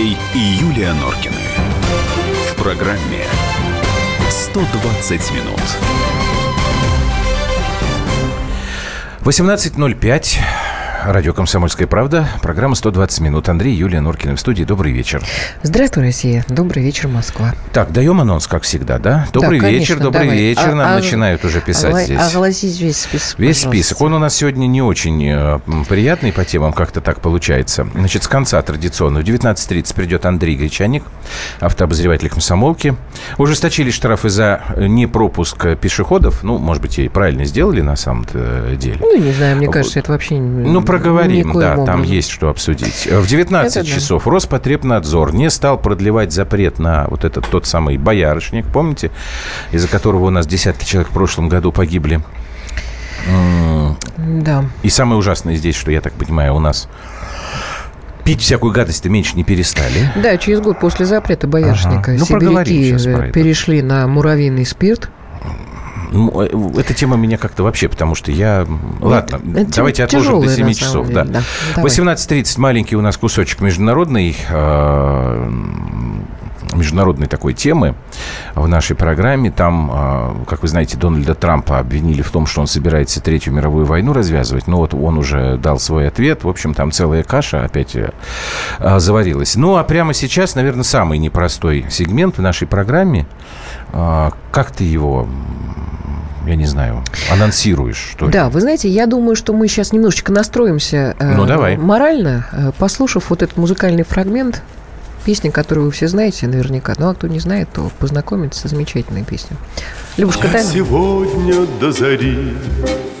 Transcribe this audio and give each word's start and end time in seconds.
Андрей 0.00 0.16
и 0.34 0.38
Юлия 0.38 0.94
Норкины. 0.94 1.34
В 2.50 2.62
программе 2.62 3.22
120 4.30 5.30
минут. 5.32 5.60
18.05. 9.24 10.59
Радио 11.10 11.32
«Комсомольская 11.32 11.88
правда». 11.88 12.28
Программа 12.40 12.74
«120 12.74 13.20
минут». 13.24 13.48
Андрей, 13.48 13.74
Юлия 13.74 14.00
Норкина 14.00 14.36
в 14.36 14.40
студии. 14.40 14.62
Добрый 14.62 14.92
вечер. 14.92 15.20
Здравствуй, 15.64 16.04
Россия. 16.04 16.44
Добрый 16.48 16.84
вечер, 16.84 17.08
Москва. 17.08 17.52
Так, 17.72 17.90
даем 17.92 18.20
анонс, 18.20 18.46
как 18.46 18.62
всегда, 18.62 19.00
да? 19.00 19.26
Добрый 19.32 19.58
Да, 19.58 19.68
вечер, 19.70 19.96
конечно, 19.96 20.04
добрый 20.04 20.22
давай. 20.26 20.38
вечер. 20.38 20.68
А- 20.68 20.74
Нам 20.76 20.86
а- 20.92 20.94
начинают 21.00 21.44
уже 21.44 21.60
писать 21.62 21.94
Огла- 21.94 22.04
здесь. 22.04 22.20
Огласить 22.20 22.80
весь 22.80 22.96
список, 22.98 23.38
Весь 23.40 23.56
пожалуйста. 23.56 23.68
список. 23.68 24.00
Он 24.02 24.12
у 24.14 24.18
нас 24.20 24.36
сегодня 24.36 24.68
не 24.68 24.82
очень 24.82 25.26
э, 25.28 25.58
приятный 25.88 26.32
по 26.32 26.44
темам, 26.44 26.72
как-то 26.72 27.00
так 27.00 27.20
получается. 27.20 27.88
Значит, 27.92 28.22
с 28.22 28.28
конца 28.28 28.62
традиционно. 28.62 29.18
В 29.18 29.24
19.30 29.24 29.92
придет 29.96 30.24
Андрей 30.26 30.54
Гречаник, 30.54 31.02
автообозреватель 31.58 32.28
комсомолки. 32.28 32.94
Ужесточили 33.36 33.90
штрафы 33.90 34.28
за 34.28 34.60
э, 34.76 34.86
непропуск 34.86 35.64
э, 35.66 35.74
пешеходов. 35.74 36.44
Ну, 36.44 36.58
может 36.58 36.80
быть, 36.82 37.00
и 37.00 37.08
правильно 37.08 37.44
сделали 37.46 37.80
на 37.80 37.96
самом-то 37.96 38.76
деле. 38.76 38.98
Ну, 39.00 39.16
не 39.18 39.32
знаю, 39.32 39.56
мне 39.56 39.66
кажется, 39.66 39.98
это 39.98 40.12
вообще... 40.12 40.36
Ну, 40.36 40.82
проговорим, 41.02 41.48
никоим 41.48 41.60
да, 41.60 41.74
там 41.74 41.82
образом. 41.82 42.02
есть 42.02 42.30
что 42.30 42.48
обсудить. 42.48 43.08
В 43.10 43.26
19 43.26 43.76
Это 43.76 43.86
да. 43.86 43.94
часов 43.94 44.26
Роспотребнадзор 44.26 45.34
не 45.34 45.50
стал 45.50 45.78
продлевать 45.78 46.32
запрет 46.32 46.78
на 46.78 47.06
вот 47.08 47.24
этот 47.24 47.48
тот 47.48 47.66
самый 47.66 47.98
боярышник, 47.98 48.66
помните, 48.66 49.10
из-за 49.72 49.88
которого 49.88 50.26
у 50.26 50.30
нас 50.30 50.46
десятки 50.46 50.84
человек 50.84 51.10
в 51.10 51.14
прошлом 51.14 51.48
году 51.48 51.72
погибли. 51.72 52.20
Да. 54.16 54.64
И 54.82 54.88
самое 54.88 55.18
ужасное 55.18 55.56
здесь, 55.56 55.76
что 55.76 55.90
я 55.90 56.00
так 56.00 56.12
понимаю, 56.14 56.54
у 56.54 56.58
нас 56.58 56.88
пить 58.24 58.40
всякую 58.40 58.72
гадость-то 58.72 59.08
меньше 59.08 59.36
не 59.36 59.44
перестали. 59.44 60.10
Да, 60.16 60.36
через 60.36 60.60
год 60.60 60.78
после 60.78 61.06
запрета 61.06 61.46
боярышника 61.46 62.12
Ага. 62.12 62.18
Ну, 62.18 62.24
сибиряки 62.26 62.94
э, 63.08 63.32
перешли 63.32 63.82
на 63.82 64.06
муравьиный 64.06 64.66
спирт. 64.66 65.10
Ну, 66.12 66.42
э, 66.42 66.80
эта 66.80 66.94
тема 66.94 67.16
меня 67.16 67.38
как-то 67.38 67.62
вообще, 67.62 67.88
потому 67.88 68.14
что 68.14 68.32
я... 68.32 68.66
Ладно, 69.00 69.40
это 69.56 69.76
давайте 69.76 70.04
отложим 70.04 70.40
до 70.40 70.46
тяжелая, 70.46 70.56
7 70.56 70.66
на 70.66 70.74
часов. 70.74 71.08
Да. 71.08 71.22
деле, 71.24 71.34
да. 71.34 71.42
Давай. 71.76 71.90
18.30 71.90 72.60
маленький 72.60 72.96
у 72.96 73.00
нас 73.00 73.16
кусочек 73.16 73.60
международной, 73.60 74.36
э, 74.48 75.50
международной 76.72 77.28
такой 77.28 77.54
темы 77.54 77.94
в 78.54 78.66
нашей 78.66 78.96
программе. 78.96 79.52
Там, 79.52 79.90
э, 79.92 80.44
как 80.46 80.62
вы 80.62 80.68
знаете, 80.68 80.96
Дональда 80.96 81.34
Трампа 81.34 81.78
обвинили 81.78 82.22
в 82.22 82.30
том, 82.30 82.46
что 82.46 82.60
он 82.60 82.66
собирается 82.66 83.20
Третью 83.20 83.52
мировую 83.52 83.86
войну 83.86 84.12
развязывать. 84.12 84.66
Ну 84.66 84.78
вот 84.78 84.94
он 84.94 85.16
уже 85.16 85.58
дал 85.58 85.78
свой 85.78 86.08
ответ. 86.08 86.42
В 86.42 86.48
общем, 86.48 86.74
там 86.74 86.90
целая 86.90 87.22
каша 87.22 87.64
опять 87.64 87.96
заварилась. 88.78 89.54
Ну 89.54 89.76
а 89.76 89.84
прямо 89.84 90.12
сейчас, 90.12 90.54
наверное, 90.56 90.84
самый 90.84 91.18
непростой 91.18 91.86
сегмент 91.88 92.38
в 92.38 92.42
нашей 92.42 92.66
программе. 92.66 93.26
Как 93.92 94.70
ты 94.70 94.84
его 94.84 95.28
я 96.46 96.56
не 96.56 96.66
знаю, 96.66 97.02
анонсируешь, 97.30 97.96
что 98.12 98.26
ли? 98.26 98.32
Да, 98.32 98.48
вы 98.48 98.60
знаете, 98.60 98.88
я 98.88 99.06
думаю, 99.06 99.36
что 99.36 99.52
мы 99.52 99.68
сейчас 99.68 99.92
немножечко 99.92 100.32
настроимся 100.32 101.14
э, 101.18 101.34
Ну, 101.36 101.46
давай. 101.46 101.76
морально, 101.76 102.46
э, 102.52 102.72
послушав 102.78 103.30
вот 103.30 103.42
этот 103.42 103.56
музыкальный 103.56 104.04
фрагмент 104.04 104.62
песни, 105.24 105.50
которую 105.50 105.86
вы 105.86 105.92
все 105.92 106.08
знаете 106.08 106.46
наверняка. 106.46 106.94
Ну, 106.98 107.08
а 107.10 107.14
кто 107.14 107.26
не 107.28 107.40
знает, 107.40 107.68
то 107.72 107.90
познакомиться. 107.98 108.68
Замечательная 108.68 109.22
песня. 109.24 109.56
Любушка, 110.16 110.46
Я 110.46 110.52
дай. 110.54 110.64
сегодня 110.64 111.66
до 111.80 111.92
зари 111.92 112.54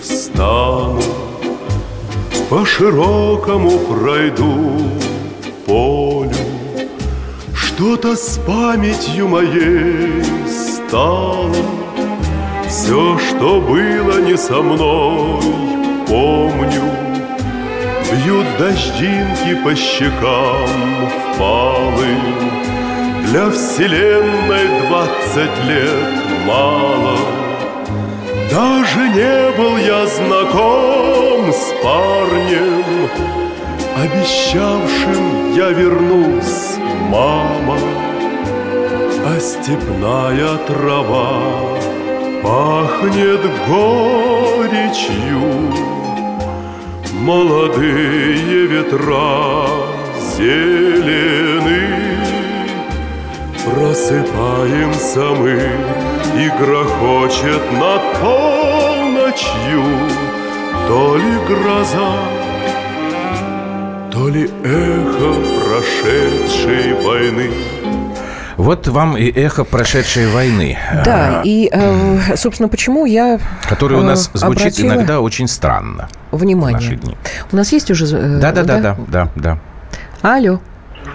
встану, 0.02 1.02
По 2.48 2.64
широкому 2.64 3.78
пройду 3.80 4.78
полю. 5.66 6.30
Что-то 7.54 8.16
с 8.16 8.38
памятью 8.46 9.28
моей 9.28 10.22
стало, 10.48 11.54
Все, 12.70 13.18
что 13.18 13.60
было 13.60 14.20
не 14.20 14.36
со 14.36 14.62
мной, 14.62 15.42
помню. 16.06 16.84
Бьют 18.12 18.46
дождинки 18.60 19.60
по 19.64 19.74
щекам 19.74 21.10
впалым, 21.34 22.20
для 23.24 23.50
вселенной 23.50 24.86
двадцать 24.86 25.64
лет 25.66 26.46
мало. 26.46 27.18
Даже 28.52 29.08
не 29.16 29.56
был 29.56 29.76
я 29.76 30.06
знаком 30.06 31.52
с 31.52 31.72
парнем 31.82 32.84
Обещавшим 33.96 35.54
я 35.56 35.70
вернусь, 35.70 36.78
мама. 37.10 37.78
А 39.26 39.40
степная 39.40 40.56
трава 40.68 41.79
пахнет 42.42 43.40
горечью. 43.68 45.42
Молодые 47.12 48.66
ветра 48.66 49.66
зелены. 50.36 52.00
Просыпаемся 53.64 55.26
мы 55.38 55.60
И 56.42 56.48
грохочет 56.58 57.64
над 57.72 58.02
полночью. 58.20 59.84
То 60.88 61.16
ли 61.16 61.34
гроза 61.46 62.14
То 64.10 64.28
ли 64.28 64.50
эхо 64.64 65.32
прошедшей 65.60 66.94
войны 66.94 67.48
Вот 68.60 68.88
вам 68.88 69.16
и 69.16 69.24
эхо 69.30 69.64
прошедшей 69.64 70.26
войны. 70.26 70.76
Да, 71.02 71.40
а, 71.40 71.42
и, 71.44 71.70
э, 71.72 72.36
собственно, 72.36 72.68
почему 72.68 73.06
я 73.06 73.40
Который 73.66 73.98
у 73.98 74.02
нас 74.02 74.30
э, 74.34 74.38
звучит 74.38 74.66
обратила 74.66 74.86
иногда 74.88 75.20
очень 75.20 75.48
странно 75.48 76.08
внимание. 76.30 77.00
У 77.52 77.56
нас 77.56 77.72
есть 77.72 77.90
уже... 77.90 78.04
э, 78.14 78.38
Да-да-да, 78.38 78.80
да, 78.80 78.96
да, 79.08 79.28
да. 79.34 79.58
Алло. 80.20 80.60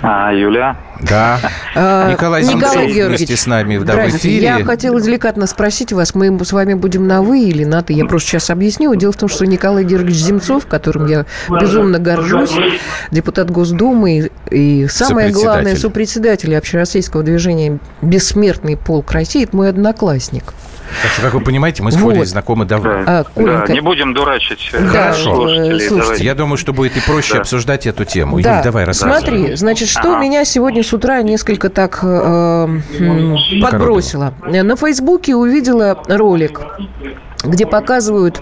А, 0.02 0.32
Юля, 0.34 0.78
Да. 1.02 1.40
А, 1.76 2.12
Николай 2.12 2.44
Николай 2.44 2.44
Земцов 2.44 2.76
Георгиевич, 2.76 3.20
вместе 3.20 3.36
с 3.36 3.48
нами 3.48 3.78
да, 3.78 3.96
в 3.96 4.10
эфире. 4.10 4.44
Я 4.44 4.64
хотела 4.64 5.02
деликатно 5.02 5.48
спросить 5.48 5.94
вас, 5.94 6.16
мы 6.16 6.44
с 6.44 6.52
вами 6.52 6.74
будем 6.74 7.08
на 7.08 7.22
«вы» 7.22 7.42
или 7.42 7.64
на 7.64 7.82
«ты»? 7.82 7.94
Я 7.94 8.06
просто 8.06 8.30
сейчас 8.30 8.50
объясню. 8.50 8.94
Дело 8.96 9.12
в 9.12 9.18
том, 9.18 9.30
что 9.30 9.46
Николай 9.46 9.84
Георгиевич 9.84 10.22
Земцов, 10.22 10.68
которым 10.68 11.08
я 11.08 11.26
безумно 11.50 12.00
горжусь, 12.00 12.56
депутат 13.12 13.52
Госдумы 13.52 14.30
и, 14.50 14.84
и 14.84 14.88
самое 14.88 15.32
главное, 15.32 15.76
сопредседатель 15.76 16.56
общероссийского 16.56 17.24
движения 17.24 17.80
«Бессмертный 18.02 18.78
полк 18.78 19.12
России»– 19.12 19.44
это 19.46 19.56
мой 19.56 19.70
одноклассник. 19.70 20.54
Так 21.02 21.12
что, 21.12 21.22
как 21.22 21.34
вы 21.34 21.42
понимаете, 21.42 21.84
мы 21.84 21.92
с 21.92 21.96
Вот. 21.96 22.14
Колей 22.14 22.26
знакомы 22.26 22.66
давно. 22.66 23.04
А, 23.06 23.06
да, 23.06 23.24
Коленька. 23.24 23.74
не 23.74 23.82
будем 23.82 24.14
дурачить 24.14 24.70
э, 24.74 24.80
Да, 24.92 25.14
слушателей. 25.14 25.80
слушайте. 25.80 26.02
давайте. 26.02 26.24
Я 26.26 26.36
думаю, 26.36 26.58
что 26.58 26.74
будет 26.74 26.98
и 26.98 27.02
проще 27.02 27.34
Да. 27.36 27.40
обсуждать 27.42 27.86
эту 27.86 28.06
тему. 28.06 28.40
Да, 28.42 28.56
Юль, 28.58 28.64
давай 28.64 28.86
рассказывай. 28.86 29.20
смотри, 29.22 29.56
значит, 29.56 29.90
что 29.90 30.14
Ага. 30.16 30.20
меня 30.20 30.46
сегодня 30.46 30.84
с 30.84 30.94
утра 30.94 31.22
несколько 31.22 31.70
так 31.70 32.00
э, 32.04 32.68
подбросило. 33.62 34.34
На 34.46 34.76
Фейсбуке 34.76 35.36
увидела 35.36 36.02
ролик, 36.08 36.62
где 37.44 37.66
показывают 37.66 38.42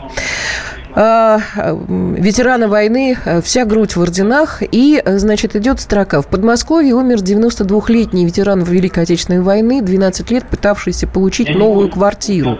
ветерана 0.95 2.67
войны, 2.67 3.17
э, 3.25 3.41
вся 3.41 3.65
грудь 3.65 3.95
в 3.95 4.01
орденах, 4.01 4.61
и, 4.61 5.01
э, 5.03 5.17
значит, 5.17 5.55
идет 5.55 5.79
строка. 5.79 6.21
В 6.21 6.27
Подмосковье 6.27 6.93
умер 6.93 7.17
92-летний 7.17 8.25
ветеран 8.25 8.61
Великой 8.63 9.03
Отечественной 9.03 9.41
войны, 9.41 9.81
12 9.81 10.29
лет 10.29 10.45
пытавшийся 10.47 11.07
получить 11.07 11.49
новую 11.55 11.89
квартиру. 11.89 12.59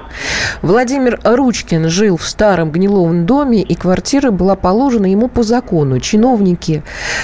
Владимир 0.62 1.20
Ручкин 1.24 1.90
жил 1.90 2.18
в 2.18 2.26
старом 2.28 2.72
гнилом 2.72 3.26
доме, 3.26 3.62
и 3.62 3.76
квартира 3.76 4.32
была 4.32 4.56
положена 4.56 5.06
ему 5.06 5.28
по 5.28 5.44
закону. 5.44 6.00
Чиновники 6.00 6.84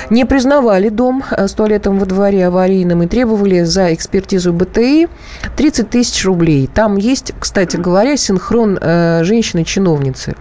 не 0.09 0.25
признавали 0.25 0.89
дом 0.89 1.23
э, 1.31 1.47
с 1.47 1.53
туалетом 1.53 1.97
во 1.97 2.05
дворе 2.05 2.47
аварийным 2.47 3.01
и 3.03 3.07
требовали 3.07 3.63
за 3.63 3.93
экспертизу 3.93 4.53
БТИ 4.53 5.07
30 5.57 5.89
тысяч 5.89 6.23
рублей. 6.25 6.69
Там 6.71 6.97
есть, 6.97 7.33
кстати 7.39 7.77
говоря, 7.77 8.15
синхрон 8.15 8.77
э, 8.79 9.23
женщины-чиновницы. 9.23 10.35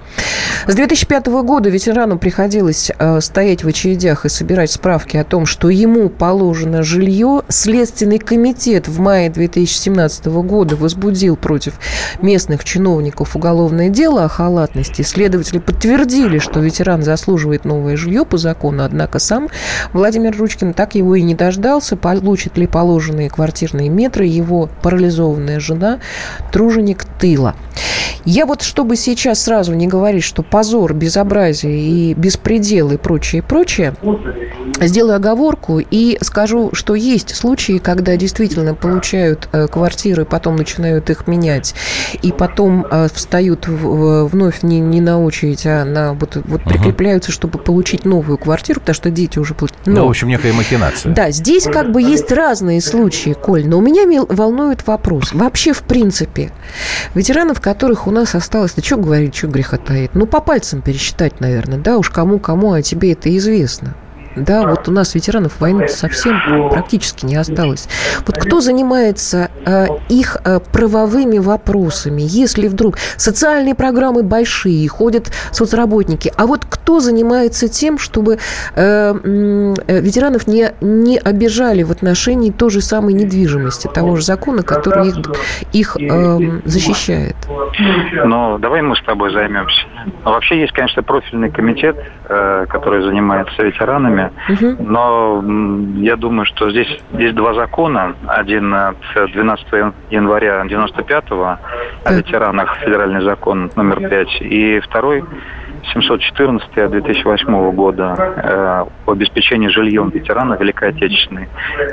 С 0.66 0.74
2005 0.74 1.26
года 1.26 1.70
ветерану 1.70 2.18
приходилось 2.18 2.90
э, 2.98 3.20
стоять 3.20 3.64
в 3.64 3.68
очередях 3.68 4.24
и 4.24 4.28
собирать 4.28 4.72
справки 4.72 5.16
о 5.16 5.24
том, 5.24 5.46
что 5.46 5.68
ему 5.68 6.08
положено 6.08 6.82
жилье. 6.82 7.42
Следственный 7.48 8.18
комитет 8.18 8.88
в 8.88 8.98
мае 8.98 9.30
2017 9.30 10.26
года 10.26 10.76
возбудил 10.76 11.36
против 11.36 11.74
местных 12.20 12.64
чиновников 12.64 13.36
уголовное 13.36 13.88
дело 13.88 14.24
о 14.24 14.28
халатности. 14.28 15.02
Следователи 15.02 15.58
подтвердили, 15.58 16.38
что 16.38 16.60
ветеран 16.60 17.02
заслуживает 17.02 17.64
новое 17.64 17.96
жилье 17.96 18.24
по 18.24 18.36
закону, 18.36 18.84
однако 18.84 19.18
сам 19.18 19.48
Владимир 19.92 20.36
Ручкин 20.36 20.74
так 20.74 20.94
его 20.94 21.14
и 21.14 21.22
не 21.22 21.34
дождался. 21.34 21.96
Получит 21.96 22.58
ли 22.58 22.66
положенные 22.66 23.30
квартирные 23.30 23.88
метры 23.88 24.24
его 24.24 24.68
парализованная 24.82 25.60
жена, 25.60 26.00
труженик 26.52 27.04
тыла. 27.04 27.54
Я 28.24 28.44
вот, 28.44 28.62
чтобы 28.62 28.96
сейчас 28.96 29.44
сразу 29.44 29.74
не 29.74 29.86
говорить, 29.86 30.24
что 30.24 30.42
позор, 30.50 30.94
безобразие 30.94 31.78
и 31.78 32.14
беспредел 32.14 32.90
и 32.90 32.96
прочее, 32.96 33.42
прочее, 33.42 33.94
сделаю 34.80 35.16
оговорку 35.16 35.78
и 35.78 36.18
скажу, 36.20 36.70
что 36.72 36.94
есть 36.94 37.34
случаи, 37.34 37.78
когда 37.78 38.16
действительно 38.16 38.74
получают 38.74 39.48
э, 39.52 39.66
квартиры, 39.66 40.24
потом 40.24 40.56
начинают 40.56 41.10
их 41.10 41.26
менять, 41.26 41.74
и 42.22 42.32
потом 42.32 42.86
э, 42.90 43.08
встают 43.12 43.66
вновь 43.68 44.62
не, 44.62 44.80
не 44.80 45.00
на 45.00 45.22
очередь, 45.22 45.66
а 45.66 45.84
на 45.84 46.12
вот, 46.14 46.36
вот 46.36 46.60
угу. 46.60 46.68
прикрепляются, 46.68 47.32
чтобы 47.32 47.58
получить 47.58 48.04
новую 48.04 48.38
квартиру, 48.38 48.80
потому 48.80 48.94
что 48.94 49.10
дети 49.10 49.38
уже... 49.38 49.54
Но, 49.86 49.92
ну, 49.92 50.06
в 50.06 50.10
общем, 50.10 50.28
некая 50.28 50.52
махинация. 50.52 51.12
Да, 51.12 51.30
здесь 51.30 51.64
как 51.64 51.90
бы 51.90 52.00
есть 52.00 52.30
разные 52.30 52.80
случаи, 52.80 53.34
Коль, 53.40 53.66
но 53.66 53.78
у 53.78 53.80
меня 53.80 54.06
волнует 54.28 54.86
вопрос. 54.86 55.32
Вообще, 55.32 55.72
в 55.72 55.82
принципе, 55.82 56.52
ветеранов, 57.14 57.60
которых 57.60 58.06
у 58.06 58.10
нас 58.10 58.34
осталось, 58.34 58.74
да 58.74 58.82
что 58.82 58.96
говорить, 58.96 59.36
что 59.36 59.48
греха 59.48 59.76
таит, 59.76 60.12
ну, 60.14 60.26
по 60.26 60.37
пальцам 60.40 60.82
пересчитать, 60.82 61.40
наверное, 61.40 61.78
да, 61.78 61.98
уж 61.98 62.10
кому-кому, 62.10 62.72
а 62.72 62.82
тебе 62.82 63.12
это 63.12 63.34
известно. 63.36 63.94
Да, 64.44 64.66
вот 64.66 64.88
у 64.88 64.92
нас 64.92 65.14
ветеранов 65.14 65.60
войны 65.60 65.88
совсем 65.88 66.68
практически 66.70 67.26
не 67.26 67.36
осталось. 67.36 67.88
Вот 68.26 68.36
кто 68.36 68.60
занимается 68.60 69.50
э, 69.64 69.86
их 70.08 70.36
э, 70.44 70.60
правовыми 70.72 71.38
вопросами, 71.38 72.22
если 72.24 72.68
вдруг 72.68 72.96
социальные 73.16 73.74
программы 73.74 74.22
большие, 74.22 74.88
ходят 74.88 75.30
соцработники, 75.52 76.32
а 76.36 76.46
вот 76.46 76.64
кто 76.64 77.00
занимается 77.00 77.68
тем, 77.68 77.98
чтобы 77.98 78.38
э, 78.74 79.14
э, 79.14 80.00
ветеранов 80.00 80.46
не, 80.46 80.72
не 80.80 81.18
обижали 81.18 81.82
в 81.82 81.90
отношении 81.90 82.50
той 82.50 82.70
же 82.70 82.80
самой 82.80 83.14
недвижимости, 83.14 83.88
того 83.88 84.16
же 84.16 84.22
закона, 84.22 84.62
который 84.62 85.08
их, 85.08 85.16
их 85.72 85.96
э, 85.96 86.60
защищает? 86.64 87.36
Ну, 88.24 88.58
давай 88.58 88.82
мы 88.82 88.96
с 88.96 89.02
тобой 89.02 89.32
займемся. 89.32 89.86
Вообще 90.24 90.60
есть, 90.60 90.72
конечно, 90.72 91.02
профильный 91.02 91.50
комитет, 91.50 91.96
э, 92.28 92.66
который 92.68 93.02
занимается 93.02 93.62
ветеранами, 93.62 94.27
Угу. 94.48 94.76
Но 94.82 95.44
я 95.98 96.16
думаю, 96.16 96.46
что 96.46 96.70
здесь 96.70 96.88
есть 97.12 97.34
два 97.34 97.54
закона. 97.54 98.14
Один 98.26 98.74
от 98.74 98.96
12 99.14 99.66
января 100.10 100.62
95-го 100.62 101.58
о 102.04 102.12
ветеранах, 102.12 102.76
федеральный 102.78 103.22
закон 103.22 103.70
номер 103.76 104.08
5, 104.08 104.28
и 104.40 104.80
второй 104.80 105.24
714 105.92 106.90
2008 106.90 107.70
года 107.72 108.14
э, 108.18 108.84
по 109.04 109.12
обеспечению 109.12 109.70
жильем 109.70 110.10
ветерана 110.10 110.54
Великой 110.54 110.90
Отечественной 110.90 111.48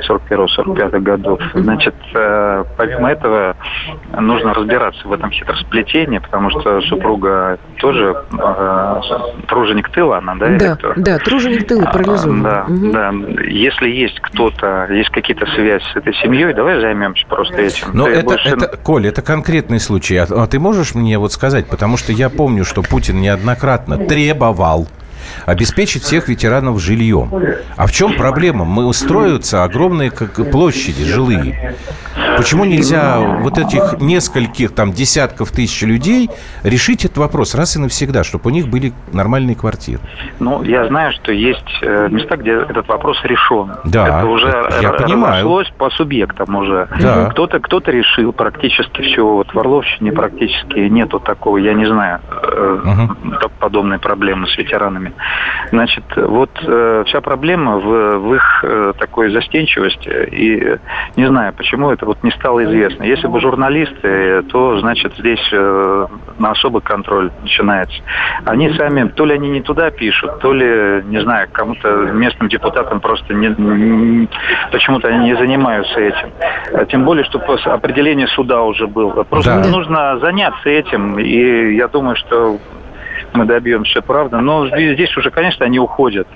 41-45 0.10 1.00
годов. 1.00 1.40
Значит, 1.54 1.96
э, 2.14 2.64
помимо 2.78 3.12
этого 3.12 3.56
нужно 4.20 4.54
разбираться 4.54 5.08
в 5.08 5.14
этом 5.14 5.32
хитросплетении, 5.32 6.20
потому 6.20 6.50
что 6.50 6.82
супруга 6.82 7.60
тоже 7.78 8.16
э, 8.32 9.02
труженик 9.48 9.90
тыла, 9.90 10.18
она, 10.18 10.36
да? 10.36 10.58
Да, 10.58 10.78
да, 10.96 11.20
труженик 11.20 11.68
тыла 11.68 11.86
парализован. 11.86 12.44
Да, 12.44 12.66
угу. 12.68 12.92
да. 12.92 13.12
Если 13.46 13.90
есть 13.90 14.20
кто-то, 14.20 14.88
есть 14.92 15.10
какие-то 15.10 15.46
связи 15.48 15.84
с 15.94 15.96
этой 15.96 16.14
семьей, 16.16 16.54
давай 16.54 16.80
займемся 16.80 17.26
просто 17.28 17.62
этим. 17.62 17.88
Но 17.94 18.08
это, 18.08 18.26
больше... 18.26 18.50
это, 18.50 18.78
Коль, 18.78 19.08
это 19.08 19.22
конкретный 19.22 19.80
случай. 19.80 20.18
А, 20.18 20.26
а 20.30 20.48
ты 20.48 20.60
можешь 20.60 20.96
мне 20.96 21.18
вот 21.18 21.32
сказать, 21.32 21.68
потому 21.68 21.98
что 21.98 22.12
я 22.12 22.30
помню, 22.30 22.64
что 22.66 22.82
Путин 22.82 23.22
неоднократно 23.22 23.75
требовал 23.78 24.88
обеспечить 25.46 26.04
всех 26.04 26.28
ветеранов 26.28 26.80
жильем. 26.80 27.30
А 27.76 27.88
в 27.88 27.92
чем 27.92 28.16
проблема? 28.16 28.66
Мы 28.66 28.86
устроятся 28.86 29.64
огромные 29.64 30.12
как, 30.12 30.52
площади 30.52 31.04
жилые. 31.04 31.76
Почему 32.38 32.66
нельзя 32.66 33.20
вот 33.42 33.58
этих 33.58 34.00
нескольких 34.00 34.74
там 34.74 34.92
десятков 34.92 35.52
тысяч 35.52 35.82
людей 35.84 36.30
решить 36.64 37.06
этот 37.06 37.18
вопрос 37.18 37.56
раз 37.56 37.76
и 37.76 37.80
навсегда, 37.80 38.24
чтобы 38.24 38.50
у 38.50 38.54
них 38.54 38.68
были 38.68 38.94
нормальные 39.12 39.56
квартиры? 39.56 40.02
Ну, 40.40 40.64
я 40.64 40.88
знаю, 40.88 41.14
что 41.14 41.32
есть 41.32 41.64
э, 41.82 42.08
места, 42.10 42.38
где 42.38 42.52
этот 42.52 42.88
вопрос 42.88 43.18
решен. 43.24 43.72
Да, 43.86 44.20
это 44.20 44.28
уже 44.28 44.48
я 44.82 44.92
понимаю. 44.92 45.66
по 45.78 45.90
субъектам 45.92 46.56
уже. 46.56 46.88
Да. 47.00 47.30
Кто-то 47.32 47.60
кто-то 47.60 47.92
решил 47.92 48.34
практически 48.34 49.02
все. 49.02 49.26
Вот 49.26 49.54
в 49.54 49.60
Орловщине 49.60 50.12
практически 50.12 50.80
нету 50.80 51.20
такого, 51.20 51.58
я 51.58 51.74
не 51.74 51.86
знаю, 51.86 52.20
угу. 52.56 53.16
подобной 53.60 54.00
проблемы 54.00 54.48
с 54.48 54.58
ветеранами. 54.58 55.14
Значит, 55.72 56.04
вот 56.16 56.52
э, 56.64 57.04
вся 57.08 57.22
проблема 57.22 57.78
в, 57.78 58.18
в 58.20 58.36
их 58.36 58.64
э, 58.64 58.94
такой 58.98 59.32
застенчивости. 59.32 60.30
И 60.32 60.78
не 61.16 61.28
знаю, 61.28 61.54
почему 61.54 61.92
это 61.92 62.06
вот 62.06 62.24
не 62.24 62.32
стало 62.32 62.64
известно. 62.64 63.04
Если 63.04 63.28
бы 63.28 63.40
журналисты, 63.40 64.44
то, 64.44 64.80
значит, 64.80 65.14
здесь 65.18 65.52
на 65.52 66.52
особый 66.52 66.82
контроль 66.82 67.32
начинается. 67.42 68.02
Они 68.46 68.72
сами, 68.74 69.08
то 69.10 69.26
ли 69.26 69.34
они 69.34 69.50
не 69.50 69.62
туда 69.62 69.92
пишут, 69.92 70.40
то 70.40 70.54
ли, 70.54 71.04
не 71.06 71.22
знаю, 71.22 71.48
кому-то 71.52 71.90
местным 72.12 72.50
депутатам 72.50 73.00
просто 73.00 73.34
не, 73.34 73.48
не, 73.58 74.28
почему-то 74.72 75.08
они 75.08 75.26
не 75.26 75.36
занимаются 75.36 76.00
этим. 76.00 76.30
А 76.74 76.86
тем 76.86 77.06
более, 77.06 77.24
что 77.26 77.40
определение 77.66 78.28
суда 78.28 78.62
уже 78.64 78.88
было. 78.88 79.24
Просто 79.24 79.62
да. 79.62 79.70
нужно 79.70 80.18
заняться 80.20 80.70
этим, 80.70 81.20
и 81.20 81.76
я 81.76 81.88
думаю, 81.88 82.16
что 82.16 82.45
мы 83.34 83.46
добьемся, 83.46 84.02
правда. 84.02 84.40
Но 84.40 84.68
здесь 84.68 85.16
уже, 85.18 85.32
конечно, 85.32 85.66
они 85.66 85.80
уходят. 85.80 86.28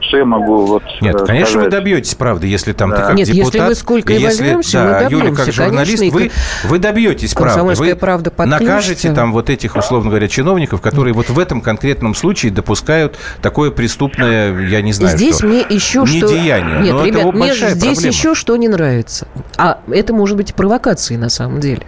Что 0.00 0.18
я 0.18 0.24
могу 0.24 0.64
вот 0.64 0.84
Нет, 1.00 1.14
сказать? 1.14 1.26
конечно, 1.26 1.60
вы 1.60 1.70
добьетесь 1.70 2.14
правда, 2.14 2.46
если 2.46 2.72
там 2.72 2.90
да. 2.90 2.96
ты 2.96 3.02
как 3.02 3.14
Нет, 3.16 3.26
депутат. 3.26 3.54
если 3.54 3.66
вы 3.66 3.74
сколько 3.74 4.12
и 4.12 4.24
возьмемся, 4.24 4.78
да, 4.78 4.84
мы 4.84 4.92
добьемся, 5.02 5.26
Юля, 5.26 5.36
как 5.36 5.52
журналист, 5.52 5.98
конечно, 5.98 6.18
вы, 6.18 6.30
вы 6.68 6.78
добьетесь 6.78 7.34
правды. 7.34 7.74
Вы 7.74 7.96
правда 7.96 8.32
накажете 8.38 9.12
там 9.12 9.32
вот 9.32 9.50
этих, 9.50 9.76
условно 9.76 10.10
говоря, 10.10 10.28
чиновников, 10.28 10.80
которые 10.80 11.14
вот 11.14 11.30
в 11.30 11.38
этом 11.38 11.60
конкретном 11.60 12.14
случае 12.14 12.52
допускают 12.52 13.18
такое 13.42 13.70
преступное, 13.70 14.56
я 14.68 14.82
не 14.82 14.92
знаю, 14.92 15.16
Здесь 15.16 15.38
что, 15.38 15.46
мне 15.46 15.60
еще 15.68 16.00
не 16.02 16.18
что... 16.18 16.28
деяние. 16.28 16.78
Нет, 16.80 17.04
ребят, 17.04 17.34
мне 17.34 17.54
здесь 17.54 17.72
проблема. 17.72 18.06
еще 18.06 18.34
что 18.34 18.56
не 18.56 18.68
нравится. 18.68 19.26
А 19.56 19.80
это 19.90 20.14
может 20.14 20.36
быть 20.36 20.54
провокацией 20.54 21.18
на 21.18 21.28
самом 21.28 21.60
деле 21.60 21.82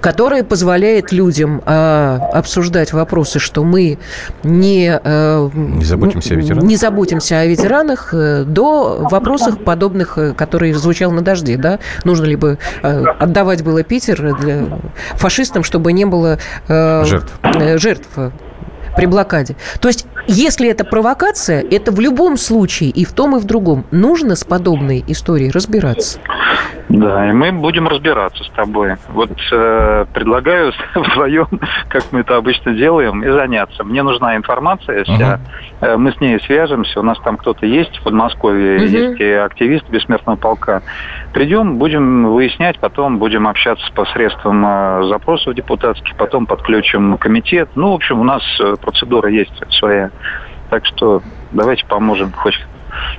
которая 0.00 0.44
позволяет 0.44 1.12
людям 1.12 1.62
э, 1.64 2.18
обсуждать 2.32 2.92
вопросы, 2.92 3.38
что 3.38 3.64
мы 3.64 3.98
не, 4.42 5.00
э, 5.02 5.50
не, 5.54 5.84
заботимся, 5.84 6.34
о 6.34 6.36
ветеранах. 6.36 6.64
не 6.64 6.76
заботимся 6.76 7.40
о 7.40 7.46
ветеранах, 7.46 8.10
э, 8.12 8.44
до 8.44 9.06
вопросов 9.10 9.62
подобных, 9.62 10.18
э, 10.18 10.32
которые 10.32 10.74
звучал 10.74 11.10
на 11.10 11.22
дожде. 11.22 11.56
Да? 11.56 11.78
Нужно 12.04 12.24
ли 12.24 12.36
бы 12.36 12.58
э, 12.82 13.04
отдавать 13.18 13.62
было 13.62 13.82
Питер 13.82 14.36
для 14.36 14.78
фашистам, 15.14 15.62
чтобы 15.62 15.92
не 15.92 16.04
было 16.04 16.38
э, 16.68 17.04
жертв. 17.04 17.32
Э, 17.42 17.78
жертв 17.78 18.08
при 18.96 19.06
блокаде. 19.06 19.56
То 19.80 19.88
есть, 19.88 20.06
если 20.26 20.68
это 20.68 20.84
провокация, 20.84 21.62
это 21.70 21.92
в 21.92 22.00
любом 22.00 22.36
случае 22.36 22.90
и 22.90 23.04
в 23.04 23.12
том, 23.12 23.36
и 23.36 23.40
в 23.40 23.44
другом 23.44 23.84
нужно 23.90 24.34
с 24.34 24.44
подобной 24.44 25.04
историей 25.06 25.50
разбираться. 25.50 26.18
Да, 26.88 27.28
и 27.28 27.32
мы 27.32 27.50
будем 27.50 27.88
разбираться 27.88 28.44
с 28.44 28.48
тобой. 28.50 28.94
Вот 29.08 29.30
э, 29.50 30.06
предлагаю 30.12 30.72
вдвоем, 30.94 31.48
как 31.88 32.04
мы 32.12 32.20
это 32.20 32.36
обычно 32.36 32.74
делаем, 32.74 33.24
и 33.24 33.30
заняться. 33.30 33.82
Мне 33.82 34.02
нужна 34.02 34.36
информация 34.36 35.02
вся. 35.04 35.40
Uh-huh. 35.80 35.96
Мы 35.96 36.12
с 36.12 36.20
ней 36.20 36.38
свяжемся. 36.40 37.00
У 37.00 37.02
нас 37.02 37.18
там 37.20 37.38
кто-то 37.38 37.66
есть 37.66 37.96
в 37.98 38.04
Подмосковье, 38.04 38.76
uh-huh. 38.76 38.86
есть 38.86 39.20
и 39.20 39.30
активист 39.30 39.88
Бессмертного 39.88 40.36
полка. 40.36 40.82
Придем, 41.32 41.78
будем 41.78 42.32
выяснять, 42.32 42.78
потом 42.78 43.18
будем 43.18 43.48
общаться 43.48 43.84
посредством 43.92 44.64
э, 44.64 45.08
запросов 45.08 45.54
депутатских, 45.54 46.16
потом 46.16 46.46
подключим 46.46 47.18
комитет. 47.18 47.68
Ну, 47.74 47.90
в 47.90 47.94
общем, 47.94 48.20
у 48.20 48.24
нас 48.24 48.42
э, 48.60 48.76
процедура 48.80 49.28
есть 49.28 49.52
своя. 49.70 50.10
Так 50.70 50.86
что 50.86 51.22
давайте 51.50 51.84
поможем 51.86 52.32
хоть 52.32 52.58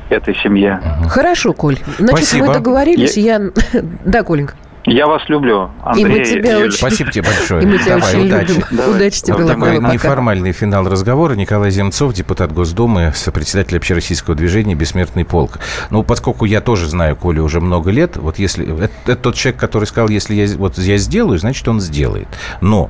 этой 0.09 0.35
семье. 0.35 0.81
Хорошо, 1.09 1.53
Коль. 1.53 1.77
Значит, 1.97 2.27
Спасибо. 2.27 2.47
мы 2.47 2.53
договорились. 2.53 3.17
Я... 3.17 3.35
я... 3.73 3.81
Да, 4.05 4.23
Коленька. 4.23 4.55
Я 4.89 5.05
вас 5.05 5.21
люблю, 5.27 5.69
Андрей. 5.83 6.05
И 6.05 6.07
мы 6.07 6.23
тебя 6.23 6.59
очень... 6.59 6.71
Спасибо 6.71 7.11
тебе 7.11 7.25
большое. 7.25 7.61
И 7.63 7.65
мы 7.65 7.77
тебя 7.77 7.97
Давай, 7.97 8.15
очень 8.15 8.27
удачи. 8.27 8.47
любим. 8.51 8.63
Давай. 8.71 8.95
Удачи 8.95 9.21
тебе, 9.21 9.33
вот 9.35 9.47
Такой 9.47 9.75
пока. 9.75 9.93
неформальный 9.93 10.51
финал 10.53 10.87
разговора. 10.87 11.33
Николай 11.33 11.71
Земцов, 11.71 12.13
депутат 12.13 12.53
Госдумы, 12.53 13.11
сопредседатель 13.13 13.75
общероссийского 13.75 14.33
движения 14.33 14.75
«Бессмертный 14.75 15.25
полк». 15.25 15.59
Ну, 15.89 16.03
поскольку 16.03 16.45
я 16.45 16.61
тоже 16.61 16.87
знаю 16.87 17.17
Колю 17.17 17.43
уже 17.43 17.59
много 17.59 17.91
лет, 17.91 18.15
вот 18.15 18.39
если... 18.39 18.65
Это, 18.65 18.93
это 19.03 19.15
тот 19.17 19.35
человек, 19.35 19.59
который 19.59 19.83
сказал, 19.83 20.07
если 20.07 20.35
я, 20.35 20.47
вот 20.55 20.77
я 20.77 20.95
сделаю, 20.97 21.37
значит, 21.37 21.67
он 21.67 21.81
сделает. 21.81 22.29
Но 22.61 22.89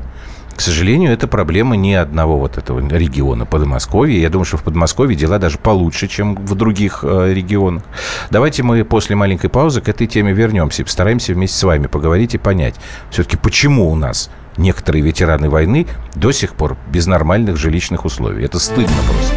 к 0.57 0.61
сожалению, 0.61 1.13
это 1.13 1.27
проблема 1.27 1.75
не 1.75 1.93
одного 1.93 2.39
вот 2.39 2.57
этого 2.57 2.79
региона 2.79 3.45
Подмосковья. 3.45 4.19
Я 4.19 4.31
думаю, 4.31 4.45
что 4.45 4.57
в 4.57 4.63
Подмосковье 4.63 5.15
дела 5.15 5.37
даже 5.37 5.59
получше, 5.59 6.07
чем 6.07 6.33
в 6.33 6.55
других 6.55 7.01
э, 7.03 7.31
регионах. 7.31 7.83
Давайте 8.31 8.63
мы 8.63 8.83
после 8.83 9.15
маленькой 9.15 9.51
паузы 9.51 9.81
к 9.81 9.87
этой 9.87 10.07
теме 10.07 10.33
вернемся 10.33 10.81
и 10.81 10.85
постараемся 10.85 11.33
вместе 11.33 11.59
с 11.59 11.63
вами 11.63 11.85
поговорить 11.85 12.33
и 12.33 12.39
понять, 12.39 12.73
все-таки 13.11 13.37
почему 13.37 13.91
у 13.91 13.95
нас 13.95 14.31
некоторые 14.57 15.03
ветераны 15.03 15.47
войны 15.47 15.85
до 16.15 16.31
сих 16.31 16.55
пор 16.55 16.75
без 16.91 17.05
нормальных 17.05 17.57
жилищных 17.57 18.03
условий. 18.03 18.43
Это 18.43 18.57
стыдно 18.57 18.97
просто. 19.07 19.35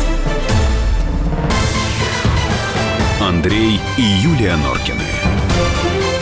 Андрей 3.20 3.78
и 3.98 4.02
Юлия 4.02 4.56
Норкины. 4.56 5.04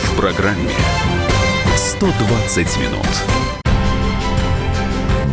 В 0.03 0.17
программе 0.19 0.73
«120 1.77 2.77
минут». 2.81 3.38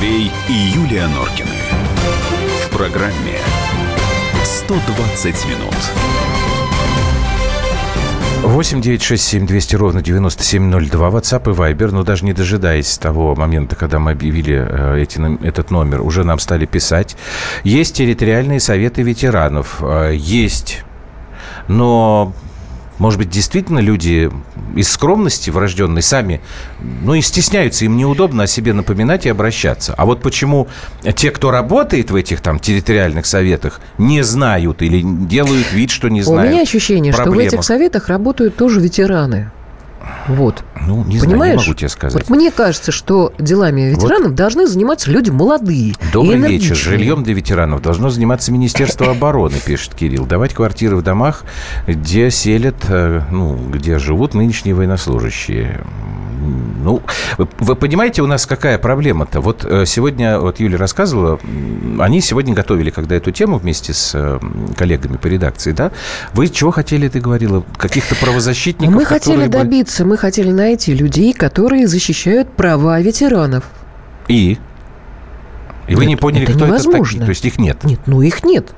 Андрей 0.00 0.32
и 0.48 0.52
Юлия 0.52 1.06
Норкины. 1.08 1.50
В 2.64 2.74
программе 2.74 3.36
120 4.44 5.44
минут. 5.44 5.74
8 8.42 8.80
9 8.80 9.02
6 9.02 9.22
7 9.22 9.46
200 9.46 9.76
ровно 9.76 10.00
9702. 10.00 11.08
WhatsApp 11.10 11.50
и 11.50 11.54
Viber. 11.54 11.90
Но 11.90 12.02
даже 12.02 12.24
не 12.24 12.32
дожидаясь 12.32 12.96
того 12.96 13.34
момента, 13.34 13.76
когда 13.76 13.98
мы 13.98 14.12
объявили 14.12 14.66
э, 14.66 15.02
эти, 15.02 15.20
этот 15.46 15.70
номер, 15.70 16.00
уже 16.00 16.24
нам 16.24 16.38
стали 16.38 16.64
писать. 16.64 17.18
Есть 17.62 17.96
территориальные 17.96 18.60
советы 18.60 19.02
ветеранов. 19.02 19.82
Э, 19.82 20.14
есть. 20.14 20.82
Но 21.68 22.32
может 23.00 23.18
быть, 23.18 23.30
действительно 23.30 23.78
люди 23.78 24.30
из 24.76 24.92
скромности 24.92 25.48
врожденной 25.48 26.02
сами, 26.02 26.42
ну 26.80 27.14
и 27.14 27.22
стесняются, 27.22 27.86
им 27.86 27.96
неудобно 27.96 28.42
о 28.42 28.46
себе 28.46 28.74
напоминать 28.74 29.24
и 29.24 29.30
обращаться. 29.30 29.94
А 29.96 30.04
вот 30.04 30.20
почему 30.20 30.68
те, 31.16 31.30
кто 31.30 31.50
работает 31.50 32.10
в 32.10 32.14
этих 32.14 32.42
там 32.42 32.60
территориальных 32.60 33.24
советах, 33.24 33.80
не 33.96 34.22
знают 34.22 34.82
или 34.82 35.02
делают 35.02 35.72
вид, 35.72 35.90
что 35.90 36.08
не 36.08 36.20
знают. 36.20 36.50
У 36.50 36.52
меня 36.52 36.62
ощущение, 36.62 37.14
проблемах. 37.14 37.40
что 37.40 37.50
в 37.50 37.54
этих 37.54 37.64
советах 37.66 38.08
работают 38.08 38.56
тоже 38.56 38.80
ветераны. 38.80 39.50
Вот. 40.28 40.64
Ну, 40.86 41.04
не 41.04 41.18
Понимаешь? 41.18 41.20
знаю, 41.20 41.52
не 41.52 41.58
могу 41.58 41.74
тебе 41.74 41.88
сказать. 41.88 42.28
Вот 42.28 42.36
мне 42.36 42.50
кажется, 42.50 42.92
что 42.92 43.32
делами 43.38 43.82
ветеранов 43.82 44.28
вот. 44.28 44.34
должны 44.34 44.66
заниматься 44.66 45.10
люди 45.10 45.30
молодые. 45.30 45.94
Добрый 46.12 46.36
вечер. 46.36 46.74
Жильем 46.74 47.22
для 47.22 47.34
ветеранов 47.34 47.82
должно 47.82 48.10
заниматься 48.10 48.52
Министерство 48.52 49.10
обороны, 49.10 49.56
пишет 49.64 49.94
Кирилл. 49.94 50.26
Давать 50.26 50.54
квартиры 50.54 50.96
в 50.96 51.02
домах, 51.02 51.44
где 51.86 52.30
селят, 52.30 52.76
э, 52.88 53.22
ну, 53.30 53.56
где 53.56 53.98
живут 53.98 54.34
нынешние 54.34 54.74
военнослужащие. 54.74 55.80
Ну, 56.82 57.02
вы, 57.36 57.48
вы 57.58 57.76
понимаете, 57.76 58.22
у 58.22 58.26
нас 58.26 58.46
какая 58.46 58.78
проблема-то? 58.78 59.40
Вот 59.40 59.64
э, 59.64 59.84
сегодня, 59.86 60.38
вот 60.38 60.60
Юля 60.60 60.78
рассказывала, 60.78 61.38
они 61.98 62.20
сегодня 62.20 62.54
готовили, 62.54 62.90
когда 62.90 63.16
эту 63.16 63.30
тему 63.30 63.58
вместе 63.58 63.92
с 63.92 64.12
э, 64.14 64.40
коллегами 64.76 65.16
по 65.16 65.26
редакции, 65.26 65.72
да? 65.72 65.92
Вы 66.32 66.48
чего 66.48 66.70
хотели, 66.70 67.08
ты 67.08 67.20
говорила? 67.20 67.62
Каких-то 67.76 68.14
правозащитников? 68.14 68.94
Мы 68.94 69.04
хотели 69.04 69.46
добиться, 69.46 70.04
мы 70.10 70.16
хотели 70.16 70.50
найти 70.50 70.92
людей, 70.92 71.32
которые 71.32 71.86
защищают 71.86 72.50
права 72.50 73.00
ветеранов. 73.00 73.62
И? 74.26 74.58
И 75.86 75.94
вы 75.94 76.04
не 76.06 76.16
поняли, 76.16 76.42
это 76.42 76.54
кто 76.54 76.66
невозможно. 76.66 76.98
это 76.98 77.04
такие? 77.04 77.24
То 77.26 77.28
есть 77.28 77.44
их 77.44 77.58
нет? 77.60 77.84
Нет, 77.84 78.00
ну 78.06 78.20
их 78.20 78.42
нет. 78.42 78.70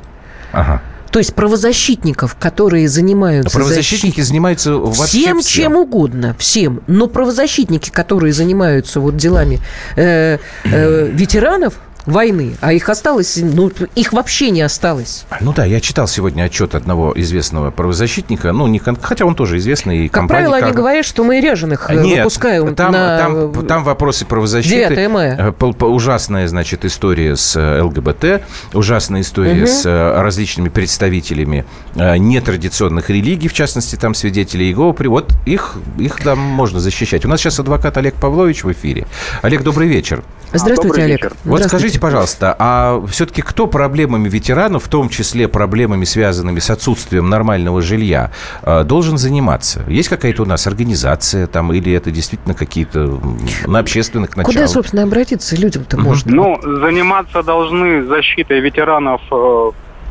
Ага. 0.53 0.83
То 1.11 1.19
есть 1.19 1.35
правозащитников, 1.35 2.37
которые 2.39 2.87
занимаются... 2.87 3.49
А 3.49 3.59
правозащитники 3.59 4.17
защит... 4.17 4.29
занимаются 4.29 4.75
вообще 4.77 5.05
всем, 5.07 5.41
всем, 5.41 5.63
чем 5.63 5.77
угодно, 5.77 6.37
всем. 6.39 6.83
Но 6.87 7.07
правозащитники, 7.07 7.89
которые 7.89 8.35
занимаются 8.35 9.01
вот 9.01 9.17
делами 9.17 9.61
э, 9.97 10.37
э, 10.65 11.09
ветеранов, 11.13 11.81
войны, 12.07 12.57
а 12.61 12.73
их 12.73 12.89
осталось, 12.89 13.39
ну, 13.41 13.71
их 13.95 14.13
вообще 14.13 14.51
не 14.51 14.63
осталось. 14.63 15.25
Ну 15.41 15.53
да, 15.53 15.65
я 15.65 15.81
читал 15.81 16.09
сегодня 16.09 16.45
отчет 16.45 16.75
одного 16.75 17.13
известного 17.17 17.71
правозащитника, 17.71 18.53
ну, 18.53 18.67
не, 18.67 18.79
хотя 18.79 19.25
он 19.25 19.35
тоже 19.35 19.59
известный. 19.59 20.09
Как 20.09 20.29
правило, 20.29 20.57
как... 20.57 20.65
они 20.65 20.73
говорят, 20.73 21.05
что 21.05 21.25
мы 21.25 21.41
ряженых 21.41 21.91
э, 21.91 21.95
Нет, 22.03 22.19
выпускаем 22.19 22.75
там, 22.75 22.93
на... 22.93 23.19
там, 23.19 23.67
там 23.67 23.85
вопросы 23.85 24.25
правозащиты. 24.27 24.95
9 24.95 25.11
мая. 25.11 25.55
Э, 25.61 25.85
ужасная, 25.85 26.49
значит, 26.49 26.85
история 26.85 27.37
с 27.37 27.57
э, 27.57 27.83
ЛГБТ, 27.83 28.43
ужасная 28.75 29.21
история 29.21 29.63
угу. 29.63 29.67
с 29.67 29.85
различными 30.23 30.69
представителями 30.69 31.65
нетрадиционных 31.95 33.11
религий, 33.11 33.49
в 33.49 33.53
частности, 33.53 33.97
там 33.97 34.15
свидетели 34.15 34.65
Иеговы. 34.65 34.95
Вот 35.09 35.33
их, 35.47 35.77
их 35.99 36.17
там 36.23 36.39
можно 36.39 36.81
защищать. 36.81 37.25
У 37.25 37.29
нас 37.29 37.41
сейчас 37.41 37.59
адвокат 37.61 37.97
Олег 37.97 38.15
Павлович 38.15 38.65
в 38.65 38.73
эфире. 38.73 39.07
Олег, 39.43 39.63
добрый 39.63 39.89
вечер. 39.89 40.23
Здравствуйте, 40.53 40.89
добрый 40.89 41.05
Олег. 41.05 41.23
Вечер. 41.23 41.37
Вот 41.45 41.65
скажите, 41.65 41.92
Скажите, 41.93 42.01
пожалуйста, 42.01 42.57
а 42.59 43.05
все-таки 43.07 43.43
кто 43.43 43.67
проблемами 43.67 44.27
ветеранов, 44.27 44.85
в 44.85 44.89
том 44.89 45.11
числе 45.11 45.47
проблемами, 45.47 46.05
связанными 46.05 46.59
с 46.59 46.71
отсутствием 46.71 47.29
нормального 47.29 47.83
жилья, 47.83 48.31
э, 48.63 48.83
должен 48.85 49.19
заниматься? 49.19 49.85
Есть 49.89 50.09
какая-то 50.09 50.45
у 50.45 50.47
нас 50.47 50.67
организация 50.67 51.47
там, 51.47 51.71
или 51.73 51.93
это 51.93 52.11
действительно 52.11 52.55
какие-то 52.55 53.21
на 53.67 53.79
общественных 53.79 54.37
началах? 54.37 54.55
Куда, 54.55 54.69
собственно, 54.69 55.03
обратиться 55.03 55.55
людям-то 55.55 55.99
можно? 55.99 56.35
Ну, 56.35 56.59
заниматься 56.63 57.43
должны 57.43 58.05
защитой 58.05 58.61
ветеранов 58.61 59.21
э, 59.31 59.71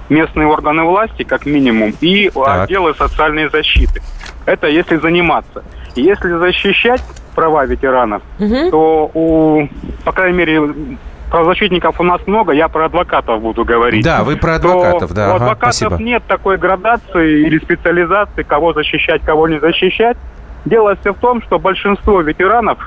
местные 0.10 0.48
органы 0.48 0.84
власти, 0.84 1.24
как 1.24 1.48
минимум, 1.48 1.96
и 2.00 2.30
так. 2.30 2.66
отделы 2.66 2.94
социальной 2.94 3.50
защиты. 3.50 4.04
Это 4.46 4.68
если 4.68 4.98
заниматься. 4.98 5.64
Если 5.96 6.38
защищать 6.38 7.02
права 7.34 7.66
ветеранов, 7.66 8.22
угу. 8.40 8.70
то 8.70 9.12
у, 9.16 9.68
по 10.04 10.12
крайней 10.12 10.38
мере, 10.38 10.98
правозащитников 11.32 12.00
у 12.00 12.04
нас 12.04 12.22
много, 12.28 12.52
я 12.52 12.68
про 12.68 12.86
адвокатов 12.86 13.42
буду 13.42 13.64
говорить. 13.64 14.04
Да, 14.04 14.24
вы 14.24 14.36
про 14.36 14.56
адвокатов, 14.56 15.10
то 15.10 15.16
да. 15.16 15.32
У 15.32 15.36
адвокатов 15.38 15.76
спасибо. 15.76 15.96
нет 15.98 16.24
такой 16.28 16.58
градации 16.58 17.48
или 17.48 17.58
специализации, 17.58 18.44
кого 18.44 18.74
защищать, 18.74 19.22
кого 19.24 19.48
не 19.48 19.60
защищать. 19.60 20.18
Дело 20.66 20.96
все 20.98 21.14
в 21.14 21.18
том, 21.18 21.42
что 21.42 21.58
большинство 21.58 22.22
ветеранов 22.22 22.78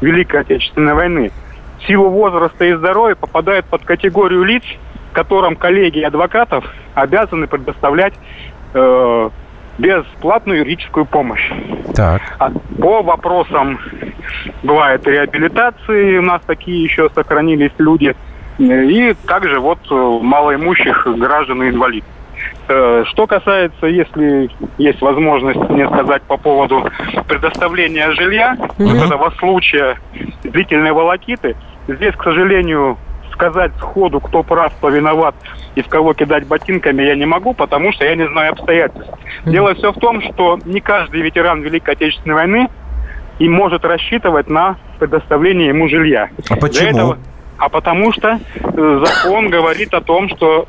Великой 0.00 0.40
Отечественной 0.40 0.92
войны 0.92 1.30
в 1.78 1.86
силу 1.86 2.10
возраста 2.10 2.64
и 2.64 2.74
здоровья 2.74 3.14
попадают 3.14 3.64
под 3.66 3.84
категорию 3.84 4.42
лиц, 4.42 4.64
которым 5.12 5.56
коллеги 5.56 6.00
адвокатов 6.00 6.64
обязаны 6.94 7.46
предоставлять 7.46 8.14
э, 8.74 9.30
бесплатную 9.78 10.60
юридическую 10.60 11.06
помощь. 11.06 11.50
Так. 11.94 12.20
А 12.38 12.50
по 12.80 13.02
вопросам 13.02 13.78
бывает 14.62 15.06
реабилитации, 15.06 16.18
у 16.18 16.22
нас 16.22 16.42
такие 16.46 16.82
еще 16.82 17.08
сохранились 17.14 17.72
люди, 17.78 18.14
и 18.58 19.14
также 19.26 19.60
вот 19.60 19.78
э, 19.90 19.94
малоимущих 19.94 21.06
граждан 21.16 21.62
и 21.62 21.68
инвалидов. 21.68 22.08
Э, 22.68 23.04
что 23.06 23.26
касается, 23.26 23.86
если 23.86 24.50
есть 24.78 25.00
возможность 25.00 25.70
мне 25.70 25.86
сказать 25.86 26.22
по 26.22 26.36
поводу 26.36 26.90
предоставления 27.26 28.10
жилья, 28.12 28.56
mm-hmm. 28.58 29.04
этого 29.06 29.32
случая 29.38 29.96
длительной 30.42 30.92
волокиты, 30.92 31.56
здесь, 31.86 32.14
к 32.14 32.22
сожалению, 32.24 32.98
сказать 33.38 33.72
сходу, 33.78 34.20
кто 34.20 34.42
прав, 34.42 34.72
кто 34.74 34.88
виноват 34.88 35.34
и 35.76 35.82
в 35.82 35.88
кого 35.88 36.12
кидать 36.12 36.46
ботинками 36.46 37.02
я 37.02 37.14
не 37.14 37.24
могу, 37.24 37.54
потому 37.54 37.92
что 37.92 38.04
я 38.04 38.16
не 38.16 38.28
знаю 38.28 38.52
обстоятельств. 38.52 39.10
Дело 39.46 39.74
все 39.74 39.92
в 39.92 39.98
том, 39.98 40.20
что 40.22 40.58
не 40.64 40.80
каждый 40.80 41.22
ветеран 41.22 41.62
Великой 41.62 41.94
Отечественной 41.94 42.34
войны 42.34 42.68
и 43.38 43.48
может 43.48 43.84
рассчитывать 43.84 44.50
на 44.50 44.76
предоставление 44.98 45.68
ему 45.68 45.88
жилья. 45.88 46.30
А 46.50 46.56
почему? 46.56 46.88
Этого, 46.88 47.18
а 47.58 47.68
потому 47.68 48.12
что 48.12 48.40
э, 48.54 49.04
закон 49.04 49.50
говорит 49.50 49.94
о 49.94 50.00
том, 50.00 50.28
что 50.30 50.66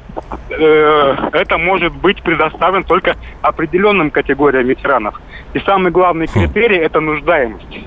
э, 0.51 1.15
это 1.33 1.57
может 1.57 1.93
быть 1.95 2.21
предоставлен 2.21 2.83
только 2.83 3.15
определенным 3.41 4.11
категориям 4.11 4.67
ветеранов. 4.67 5.19
И 5.53 5.59
самый 5.59 5.91
главный 5.91 6.27
хм. 6.27 6.33
критерий– 6.33 6.77
это 6.77 6.99
нуждаемость 6.99 7.79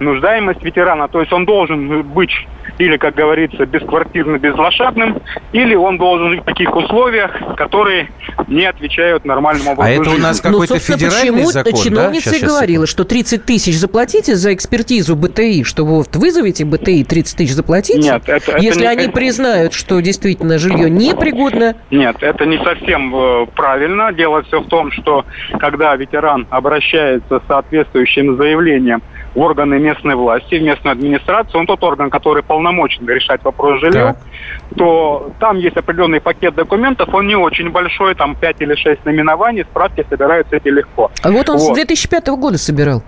нуждаемость 0.00 0.62
ветерана. 0.62 1.08
То 1.08 1.20
есть 1.20 1.32
он 1.32 1.44
должен 1.44 2.02
быть 2.02 2.32
или, 2.78 2.96
как 2.96 3.14
говорится, 3.14 3.64
бесквартирно 3.66 4.38
безлошадным, 4.38 5.20
или 5.52 5.74
он 5.74 5.98
должен 5.98 6.30
жить 6.30 6.42
в 6.42 6.44
таких 6.44 6.74
условиях, 6.74 7.30
которые 7.56 8.10
не 8.48 8.66
отвечают 8.66 9.24
нормальному 9.24 9.72
образу 9.72 9.88
А 9.88 9.90
это 9.90 10.10
у 10.10 10.18
нас 10.18 10.40
какой-то 10.40 10.74
ну, 10.74 10.80
федеральный 10.80 11.32
почему 11.32 11.50
закон, 11.50 11.82
чиновница 11.82 12.30
да? 12.30 12.36
и 12.36 12.40
говорила, 12.40 12.86
что 12.86 13.04
30 13.04 13.44
тысяч 13.44 13.76
заплатите 13.76 14.34
за 14.34 14.54
экспертизу 14.54 15.16
БТИ, 15.16 15.64
что 15.64 15.84
вот 15.84 16.14
вызовите 16.16 16.64
БТИ, 16.64 17.04
30 17.04 17.36
тысяч 17.36 17.52
заплатите, 17.54 17.98
Нет, 17.98 18.22
это, 18.26 18.58
если 18.58 18.82
это 18.82 18.90
они 18.90 19.06
не... 19.06 19.12
признают, 19.12 19.72
что 19.72 20.00
действительно 20.00 20.58
жилье 20.58 20.90
непригодно. 20.90 21.76
Нет, 21.90 22.16
это 22.20 22.44
не 22.44 22.58
совсем 22.58 23.14
э, 23.14 23.46
правильно. 23.54 24.12
Дело 24.12 24.42
все 24.42 24.60
в 24.60 24.68
том, 24.68 24.92
что 24.92 25.24
когда 25.58 25.94
ветеран 25.96 26.46
обращается 26.50 27.40
с 27.40 27.46
соответствующим 27.48 28.36
заявлением 28.36 29.02
в 29.36 29.40
органы 29.40 29.78
местной 29.78 30.14
власти, 30.14 30.54
в 30.54 30.62
местную 30.62 30.92
администрацию, 30.92 31.60
он 31.60 31.66
тот 31.66 31.84
орган, 31.84 32.08
который 32.08 32.42
полномочен 32.42 33.06
решать 33.06 33.44
вопрос 33.44 33.80
жилья, 33.80 34.14
так. 34.14 34.78
то 34.78 35.30
там 35.38 35.58
есть 35.58 35.76
определенный 35.76 36.22
пакет 36.22 36.54
документов, 36.54 37.12
он 37.12 37.26
не 37.26 37.36
очень 37.36 37.70
большой, 37.70 38.14
там 38.14 38.34
5 38.34 38.56
или 38.60 38.74
6 38.74 39.04
наименований, 39.04 39.64
справки 39.64 40.04
собираются 40.08 40.56
эти 40.56 40.68
легко. 40.68 41.10
А 41.22 41.30
вот 41.30 41.50
он 41.50 41.58
вот. 41.58 41.72
с 41.72 41.74
2005 41.74 42.28
года 42.28 42.56
собирал. 42.56 43.02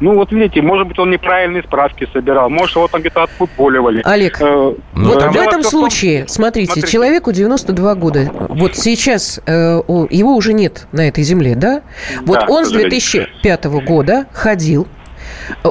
Ну, 0.00 0.14
вот 0.14 0.32
видите, 0.32 0.60
может 0.60 0.86
быть, 0.86 0.98
он 0.98 1.10
неправильные 1.10 1.62
справки 1.62 2.06
собирал, 2.12 2.50
может, 2.50 2.76
его 2.76 2.86
там 2.88 3.00
где-то 3.00 3.22
отфутболивали. 3.22 4.02
Олег, 4.04 4.36
э, 4.38 4.44
ну, 4.44 4.78
вот 4.94 5.22
в 5.22 5.36
этом 5.36 5.62
случае, 5.62 6.28
смотрите, 6.28 6.72
смотрите, 6.72 6.92
человеку 6.92 7.32
92 7.32 7.94
года, 7.94 8.30
вот 8.50 8.76
сейчас 8.76 9.40
э, 9.46 9.52
его 10.10 10.36
уже 10.36 10.52
нет 10.52 10.88
на 10.92 11.08
этой 11.08 11.24
земле, 11.24 11.54
да? 11.54 11.80
Вот 12.22 12.40
да, 12.40 12.46
он 12.48 12.66
с 12.66 12.70
2005 12.70 13.64
года 13.64 14.26
ходил 14.34 14.86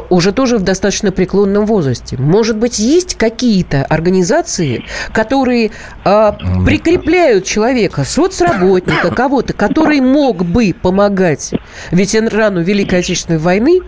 уже 0.10 0.32
тоже 0.32 0.58
в 0.58 0.64
достаточно 0.64 1.12
преклонном 1.12 1.66
возрасте. 1.66 2.18
Может 2.18 2.58
быть, 2.58 2.80
есть 2.80 3.16
какие-то 3.16 3.84
организации, 3.84 4.84
которые 5.14 5.72
э, 6.06 6.32
прикрепляют 6.66 7.46
человека, 7.46 8.04
соцработника, 8.04 9.14
кого-то, 9.14 9.54
который 9.54 10.02
мог 10.02 10.46
бы 10.46 10.74
помогать 10.80 11.54
ветерану 11.92 12.62
Великой 12.62 13.00
Отечественной 13.00 13.40
войны 13.40 13.82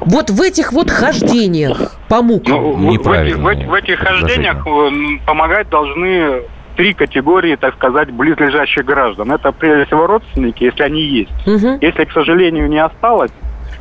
вот 0.00 0.30
в 0.30 0.40
этих 0.40 0.72
вот 0.72 0.90
хождениях 0.90 1.94
по 2.08 2.22
мукам. 2.22 2.54
Ну, 2.54 2.92
Неправильно. 2.92 3.38
В, 3.38 3.54
в, 3.54 3.66
в 3.66 3.74
этих 3.74 3.98
хождениях 3.98 4.66
э, 4.66 4.90
помогать 5.26 5.68
должны 5.68 6.42
три 6.76 6.92
категории, 6.92 7.56
так 7.56 7.74
сказать, 7.74 8.10
близлежащих 8.10 8.84
граждан. 8.84 9.32
Это 9.32 9.52
прежде 9.52 9.86
всего 9.86 10.06
родственники, 10.06 10.64
если 10.64 10.82
они 10.82 11.02
есть. 11.02 11.32
Угу. 11.46 11.78
Если, 11.80 12.04
к 12.04 12.12
сожалению, 12.12 12.68
не 12.68 12.82
осталось, 12.82 13.30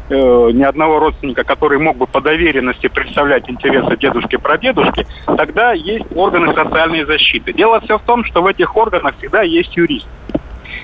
э, 0.09 0.49
ни 0.53 0.63
одного 0.63 0.99
родственника, 0.99 1.43
который 1.43 1.79
мог 1.79 1.97
бы 1.97 2.07
по 2.07 2.21
доверенности 2.21 2.87
представлять 2.87 3.49
интересы 3.49 3.97
дедушки-прадедушки, 3.97 5.07
тогда 5.25 5.73
есть 5.73 6.05
органы 6.15 6.53
социальной 6.53 7.05
защиты. 7.05 7.53
Дело 7.53 7.79
все 7.81 7.97
в 7.97 8.03
том, 8.03 8.23
что 8.25 8.41
в 8.41 8.47
этих 8.47 8.75
органах 8.75 9.15
всегда 9.17 9.41
есть 9.41 9.75
юрист. 9.75 10.07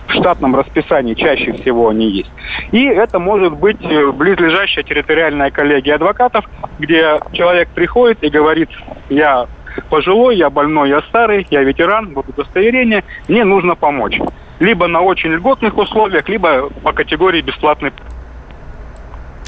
В 0.08 0.14
штатном 0.14 0.56
расписании 0.56 1.14
чаще 1.14 1.54
всего 1.54 1.90
они 1.90 2.10
есть. 2.10 2.32
И 2.72 2.84
это 2.86 3.20
может 3.20 3.54
быть 3.54 3.82
э, 3.82 4.12
близлежащая 4.12 4.84
территориальная 4.84 5.52
коллегия 5.52 5.96
адвокатов, 5.96 6.46
где 6.80 7.20
человек 7.34 7.70
приходит 7.70 8.24
и 8.24 8.30
говорит, 8.30 8.70
я 9.10 9.48
пожилой, 9.90 10.38
я 10.38 10.50
больной, 10.50 10.90
я 10.90 11.02
старый, 11.04 11.46
я 11.50 11.64
ветеран, 11.64 12.14
вот 12.14 12.28
удостоверение, 12.30 13.04
мне 13.28 13.44
нужно 13.44 13.76
помочь. 13.76 14.20
Либо 14.60 14.88
на 14.88 15.02
очень 15.02 15.32
льготных 15.32 15.78
условиях, 15.78 16.28
либо 16.28 16.70
по 16.84 16.92
категории 16.92 17.42
бесплатной 17.42 17.92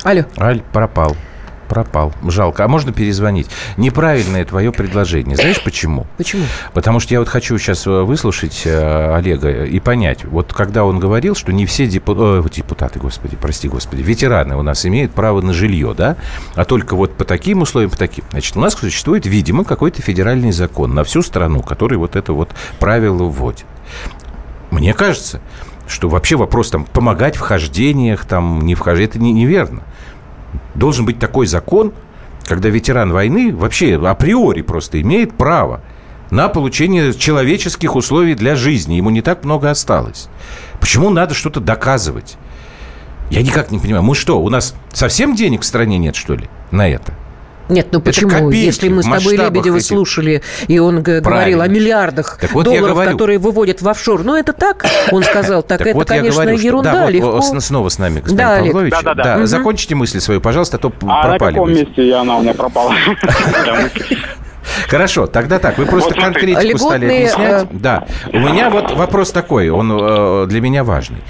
Алло. 0.04 0.24
Аль, 0.40 0.64
пропал. 0.74 1.16
Пропал. 1.70 2.12
Жалко. 2.24 2.66
А 2.66 2.68
можно 2.68 2.92
перезвонить? 2.92 3.48
Неправильное 3.78 4.44
твое 4.44 4.72
предложение. 4.72 5.38
Знаешь 5.38 5.64
почему? 5.64 6.08
Почему? 6.18 6.44
Потому 6.74 7.00
что 7.00 7.14
я 7.14 7.20
вот 7.20 7.30
хочу 7.30 7.58
сейчас 7.60 7.86
э, 7.88 8.02
выслушать 8.02 8.64
э, 8.66 9.16
Олега 9.16 9.64
и 9.64 9.80
понять. 9.80 10.26
Вот 10.26 10.54
когда 10.54 10.84
он 10.84 11.00
говорил, 11.00 11.34
что 11.36 11.54
не 11.54 11.66
все 11.66 11.86
депу... 11.86 12.14
э, 12.18 12.44
депутаты, 12.52 13.00
господи, 13.00 13.38
прости 13.40 13.70
господи, 13.70 14.02
ветераны 14.02 14.58
у 14.58 14.64
нас 14.64 14.86
имеют 14.86 15.14
право 15.14 15.40
на 15.42 15.54
жилье, 15.54 15.94
да? 15.96 16.18
А 16.56 16.66
только 16.66 16.96
вот 16.96 17.16
по 17.16 17.24
таким 17.24 17.62
условиям, 17.62 17.92
по 17.92 17.98
таким. 17.98 18.26
Значит, 18.32 18.58
у 18.58 18.60
нас 18.60 18.74
существует, 18.74 19.26
видимо, 19.26 19.64
какой-то 19.64 20.02
федеральный 20.02 20.52
закон 20.52 20.94
на 20.94 21.06
всю 21.06 21.22
страну, 21.22 21.62
который 21.62 21.98
вот 21.98 22.18
это 22.18 22.34
вот 22.34 22.50
правило 22.80 23.24
вводит. 23.24 23.66
Мне 24.72 24.94
кажется, 24.94 25.40
что 25.88 26.10
вообще 26.10 26.36
вопрос 26.36 26.70
там 26.72 26.86
помогать 26.86 27.36
в 27.36 27.42
хождениях, 27.42 28.26
там 28.26 28.62
не 28.62 28.76
вхождение, 28.76 29.10
это 29.10 29.20
не, 29.20 29.32
неверно. 29.32 29.84
Должен 30.76 31.06
быть 31.06 31.20
такой 31.20 31.48
закон, 31.48 31.94
когда 32.46 32.70
ветеран 32.70 33.12
войны 33.12 33.54
вообще 33.56 33.96
априори 33.96 34.62
просто 34.62 35.02
имеет 35.02 35.34
право 35.34 35.82
на 36.32 36.48
получение 36.48 37.14
человеческих 37.14 37.96
условий 37.96 38.36
для 38.36 38.56
жизни. 38.56 38.96
Ему 38.96 39.10
не 39.10 39.22
так 39.22 39.44
много 39.44 39.70
осталось. 39.70 40.30
Почему 40.80 41.10
надо 41.10 41.34
что-то 41.34 41.60
доказывать? 41.60 42.38
Я 43.30 43.42
никак 43.42 43.72
не 43.72 43.80
понимаю. 43.80 44.04
Мы 44.04 44.16
что, 44.16 44.42
у 44.42 44.50
нас 44.50 44.76
совсем 44.92 45.36
денег 45.36 45.62
в 45.62 45.66
стране 45.66 45.98
нет, 45.98 46.16
что 46.16 46.36
ли, 46.36 46.50
на 46.72 46.88
это? 46.88 47.14
Нет, 47.70 47.88
ну 47.92 48.02
почему? 48.02 48.50
Если 48.52 48.90
мы 48.90 49.04
с 49.04 49.06
тобой 49.06 49.38
Лебедева 49.38 49.78
этих... 49.78 49.88
слушали, 49.88 50.42
и 50.68 50.80
он 50.80 51.04
Правильно. 51.04 51.22
говорил 51.22 51.62
о 51.62 51.68
миллиардах 51.68 52.40
вот 52.52 52.66
долларов, 52.66 52.98
которые 53.06 53.40
выводят 53.40 53.82
в 53.82 53.88
офшор, 53.88 54.24
ну 54.24 54.36
это 54.36 54.54
так, 54.54 54.86
он 55.12 55.24
сказал, 55.24 55.64
так, 55.64 55.80
так 55.80 55.88
это, 55.88 55.98
вот 55.98 56.08
конечно, 56.08 56.42
говорю, 56.42 56.58
ерунда, 56.58 56.92
да, 56.94 57.10
легко. 57.10 57.32
Вот, 57.32 57.64
снова 57.64 57.90
с 57.90 57.98
нами, 57.98 58.20
господин 58.20 58.38
да, 58.38 58.72
Павлович. 58.72 58.92
Да, 58.92 59.02
да, 59.02 59.14
да. 59.14 59.24
да 59.24 59.38
угу. 59.38 59.46
Закончите 59.46 59.96
мысли 59.96 60.20
свои, 60.20 60.40
пожалуйста, 60.40 60.78
а 60.78 60.80
то 60.80 60.92
а 61.02 61.28
пропали. 61.28 61.54
на 61.54 61.60
каком 61.60 61.74
месте 61.74 62.08
я, 62.08 62.22
она 62.22 62.38
у 62.38 62.42
меня 62.42 62.54
пропала? 62.54 62.94
Хорошо, 64.88 65.28
тогда 65.28 65.60
так, 65.60 65.78
вы 65.78 65.86
просто 65.86 66.14
вот 66.14 66.24
конкретику 66.24 66.78
льготные, 66.78 66.78
стали 66.78 67.06
объяснять. 67.06 67.64
Э... 67.64 67.68
Да, 67.72 68.08
у 68.32 68.40
меня 68.40 68.70
вот 68.70 68.92
вопрос 68.92 69.32
такой, 69.32 69.70
он 69.70 69.92
э, 69.92 70.46
для 70.48 70.62
меня 70.62 70.84
важный. 70.84 71.22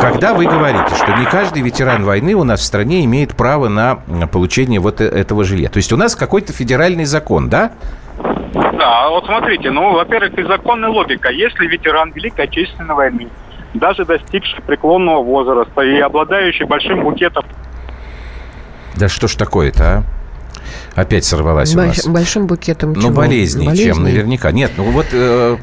Когда 0.00 0.34
вы 0.34 0.46
говорите, 0.46 0.94
что 0.94 1.16
не 1.16 1.26
каждый 1.26 1.62
ветеран 1.62 2.04
войны 2.04 2.34
у 2.34 2.44
нас 2.44 2.60
в 2.60 2.64
стране 2.64 3.04
имеет 3.04 3.36
право 3.36 3.68
на 3.68 3.96
получение 4.32 4.80
вот 4.80 5.00
э, 5.00 5.04
этого 5.04 5.44
жилья, 5.44 5.68
то 5.68 5.76
есть 5.78 5.92
у 5.92 5.96
нас 5.96 6.16
какой-то 6.16 6.52
федеральный 6.52 7.04
закон, 7.04 7.48
да? 7.48 7.72
Да, 8.52 9.08
вот 9.10 9.26
смотрите, 9.26 9.70
ну, 9.70 9.92
во-первых, 9.92 10.38
и 10.38 10.42
законная 10.42 10.88
логика. 10.88 11.30
Если 11.30 11.66
ветеран 11.66 12.12
Великой 12.12 12.46
Отечественной 12.46 12.94
войны, 12.94 13.28
даже 13.74 14.04
достигший 14.04 14.62
преклонного 14.62 15.22
возраста 15.22 15.82
и 15.82 15.98
обладающий 16.00 16.64
большим 16.64 17.02
букетом... 17.02 17.44
Да 18.96 19.08
что 19.08 19.28
ж 19.28 19.36
такое-то, 19.36 19.84
а? 19.84 20.19
Опять 20.94 21.24
сорвалась 21.24 21.74
Больш, 21.74 21.84
у 21.84 21.88
нас. 21.88 22.06
Большим 22.06 22.46
букетом 22.46 22.92
Ну, 22.92 23.10
болезней, 23.10 23.66
болезней, 23.66 23.92
чем 23.92 24.02
наверняка. 24.02 24.50
Нет, 24.52 24.72
ну 24.76 24.84
вот 24.90 25.06
э, 25.12 25.56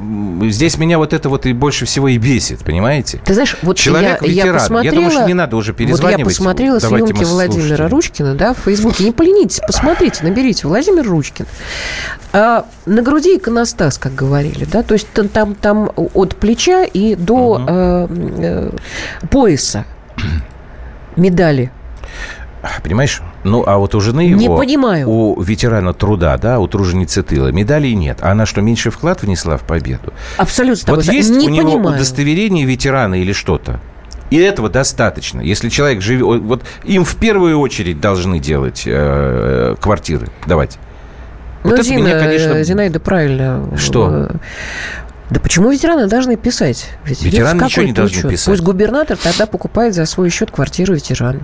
здесь 0.43 0.77
меня 0.77 0.97
вот 0.97 1.13
это 1.13 1.29
вот 1.29 1.45
и 1.45 1.53
больше 1.53 1.85
всего 1.85 2.07
и 2.07 2.17
бесит, 2.17 2.59
понимаете? 2.59 3.19
Ты 3.25 3.33
знаешь, 3.33 3.57
вот 3.61 3.77
Человек 3.77 4.21
я, 4.21 4.27
ветеран. 4.27 4.47
Я, 4.47 4.53
посмотрела, 4.53 4.93
я 4.93 4.99
думаю, 4.99 5.11
что 5.11 5.25
не 5.25 5.33
надо 5.33 5.55
уже 5.55 5.73
перезванивать. 5.73 6.13
Вот 6.13 6.19
я 6.19 6.25
посмотрела 6.25 6.79
Давайте 6.79 7.07
съемки 7.07 7.23
Владимира 7.23 7.87
Ручкина, 7.87 8.35
да, 8.35 8.53
в 8.53 8.59
Фейсбуке. 8.59 9.03
Не 9.03 9.11
поленитесь, 9.11 9.59
посмотрите, 9.65 10.23
наберите 10.23 10.67
Владимир 10.67 11.07
Ручкин. 11.07 11.45
А, 12.33 12.65
на 12.85 13.01
груди 13.01 13.37
иконостас, 13.37 13.97
как 13.97 14.13
говорили, 14.15 14.65
да, 14.65 14.83
то 14.83 14.93
есть 14.93 15.07
там, 15.11 15.27
там, 15.27 15.55
там 15.55 15.91
от 15.95 16.35
плеча 16.35 16.83
и 16.83 17.15
до 17.15 17.33
угу. 17.33 17.63
э, 17.67 18.07
э, 18.11 18.69
пояса 19.29 19.85
медали 21.15 21.71
Понимаешь? 22.83 23.21
Ну, 23.43 23.63
а 23.65 23.77
вот 23.77 23.95
у 23.95 23.99
жены 23.99 24.21
его... 24.21 24.39
Не 24.39 24.47
понимаю. 24.47 25.09
У 25.09 25.41
ветерана 25.41 25.93
труда, 25.93 26.37
да, 26.37 26.59
у 26.59 26.67
труженицы 26.67 27.23
тыла, 27.23 27.49
медалей 27.51 27.95
нет. 27.95 28.19
А 28.21 28.31
она 28.31 28.45
что, 28.45 28.61
меньше 28.61 28.91
вклад 28.91 29.23
внесла 29.23 29.57
в 29.57 29.63
победу? 29.63 30.13
Абсолютно. 30.37 30.95
Вот 30.95 31.03
есть 31.05 31.29
не 31.29 31.47
у 31.47 31.49
него 31.49 31.73
понимаю. 31.73 31.95
удостоверение 31.95 32.65
ветерана 32.65 33.15
или 33.15 33.33
что-то? 33.33 33.79
И 34.29 34.37
этого 34.37 34.69
достаточно. 34.69 35.41
Если 35.41 35.69
человек 35.69 36.01
живет... 36.01 36.41
Вот 36.41 36.63
им 36.83 37.05
в 37.05 37.15
первую 37.15 37.59
очередь 37.59 38.01
должны 38.01 38.39
делать 38.39 38.83
э, 38.85 39.75
квартиры, 39.79 40.27
давать. 40.45 40.77
Ну, 41.63 41.71
вот 41.71 41.85
Зина, 41.85 41.99
меня, 41.99 42.19
конечно... 42.19 42.63
Зинаида 42.63 42.99
правильно... 42.99 43.69
Что? 43.77 44.29
Да 45.29 45.41
почему 45.41 45.71
ветераны 45.71 46.07
должны 46.07 46.37
писать? 46.37 46.89
Ведь 47.03 47.21
ветераны 47.21 47.63
ничего 47.63 47.85
не 47.85 47.91
должны 47.91 48.19
учет. 48.19 48.31
писать. 48.31 48.45
Пусть 48.47 48.63
губернатор 48.63 49.17
тогда 49.17 49.45
покупает 49.45 49.93
за 49.93 50.05
свой 50.05 50.29
счет 50.29 50.51
квартиру 50.51 50.93
ветерана. 50.93 51.41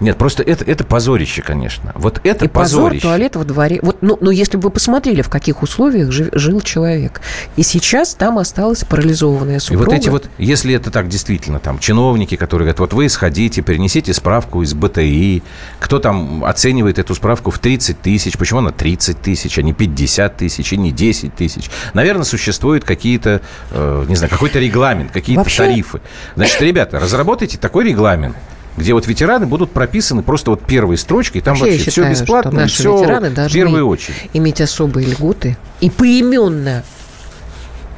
Нет, 0.00 0.16
просто 0.16 0.42
это, 0.42 0.64
это 0.64 0.84
позорище, 0.84 1.42
конечно. 1.42 1.92
Вот 1.94 2.20
это 2.24 2.46
и 2.46 2.48
позорище. 2.48 3.00
позор 3.00 3.12
туалет 3.12 3.36
во 3.36 3.44
дворе. 3.44 3.80
Вот, 3.82 3.98
ну, 4.00 4.16
ну, 4.20 4.30
если 4.30 4.56
бы 4.56 4.64
вы 4.64 4.70
посмотрели, 4.70 5.22
в 5.22 5.28
каких 5.28 5.62
условиях 5.62 6.10
жив, 6.10 6.30
жил 6.32 6.60
человек. 6.62 7.20
И 7.56 7.62
сейчас 7.62 8.14
там 8.14 8.38
осталась 8.38 8.82
парализованная 8.84 9.60
супруга. 9.60 9.84
И 9.84 9.86
вот 9.86 9.94
эти 9.94 10.08
вот, 10.08 10.30
если 10.38 10.74
это 10.74 10.90
так 10.90 11.08
действительно, 11.08 11.60
там, 11.60 11.78
чиновники, 11.78 12.36
которые 12.36 12.66
говорят, 12.66 12.80
вот 12.80 12.92
вы 12.94 13.08
сходите, 13.08 13.60
перенесите 13.62 14.14
справку 14.14 14.62
из 14.62 14.72
БТИ, 14.72 15.42
кто 15.78 15.98
там 15.98 16.44
оценивает 16.44 16.98
эту 16.98 17.14
справку 17.14 17.50
в 17.50 17.58
30 17.58 18.00
тысяч, 18.00 18.38
почему 18.38 18.60
она 18.60 18.72
30 18.72 19.20
тысяч, 19.20 19.58
а 19.58 19.62
не 19.62 19.74
50 19.74 20.36
тысяч, 20.36 20.72
и 20.72 20.76
не 20.76 20.92
10 20.92 21.34
тысяч. 21.34 21.70
Наверное, 21.92 22.24
существуют 22.24 22.84
какие-то, 22.84 23.42
э, 23.70 24.04
не 24.08 24.16
знаю, 24.16 24.30
какой-то 24.30 24.58
регламент, 24.58 25.10
какие-то 25.12 25.42
Вообще... 25.42 25.64
тарифы. 25.64 26.00
Значит, 26.36 26.60
ребята, 26.62 26.98
разработайте 26.98 27.58
такой 27.58 27.84
регламент, 27.84 28.36
где 28.80 28.94
вот 28.94 29.06
ветераны 29.06 29.46
будут 29.46 29.70
прописаны 29.70 30.22
просто 30.22 30.50
вот 30.50 30.62
первой 30.64 30.96
строчкой, 30.96 31.40
там 31.40 31.54
вообще, 31.56 31.76
вообще 31.76 31.90
считаю, 31.90 32.14
все 32.14 32.22
бесплатно, 32.22 32.66
все 32.66 32.96
в 32.96 33.52
первую 33.52 33.86
очередь. 33.86 34.16
иметь 34.32 34.60
особые 34.60 35.06
льготы 35.06 35.56
и 35.80 35.90
поименно, 35.90 36.82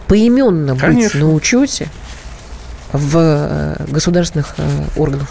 поименно 0.09 0.75
быть 0.75 1.15
на 1.15 1.33
учете 1.33 1.89
в 2.93 3.17
э, 3.17 3.85
государственных 3.89 4.55
э, 4.59 4.85
органах. 4.97 5.29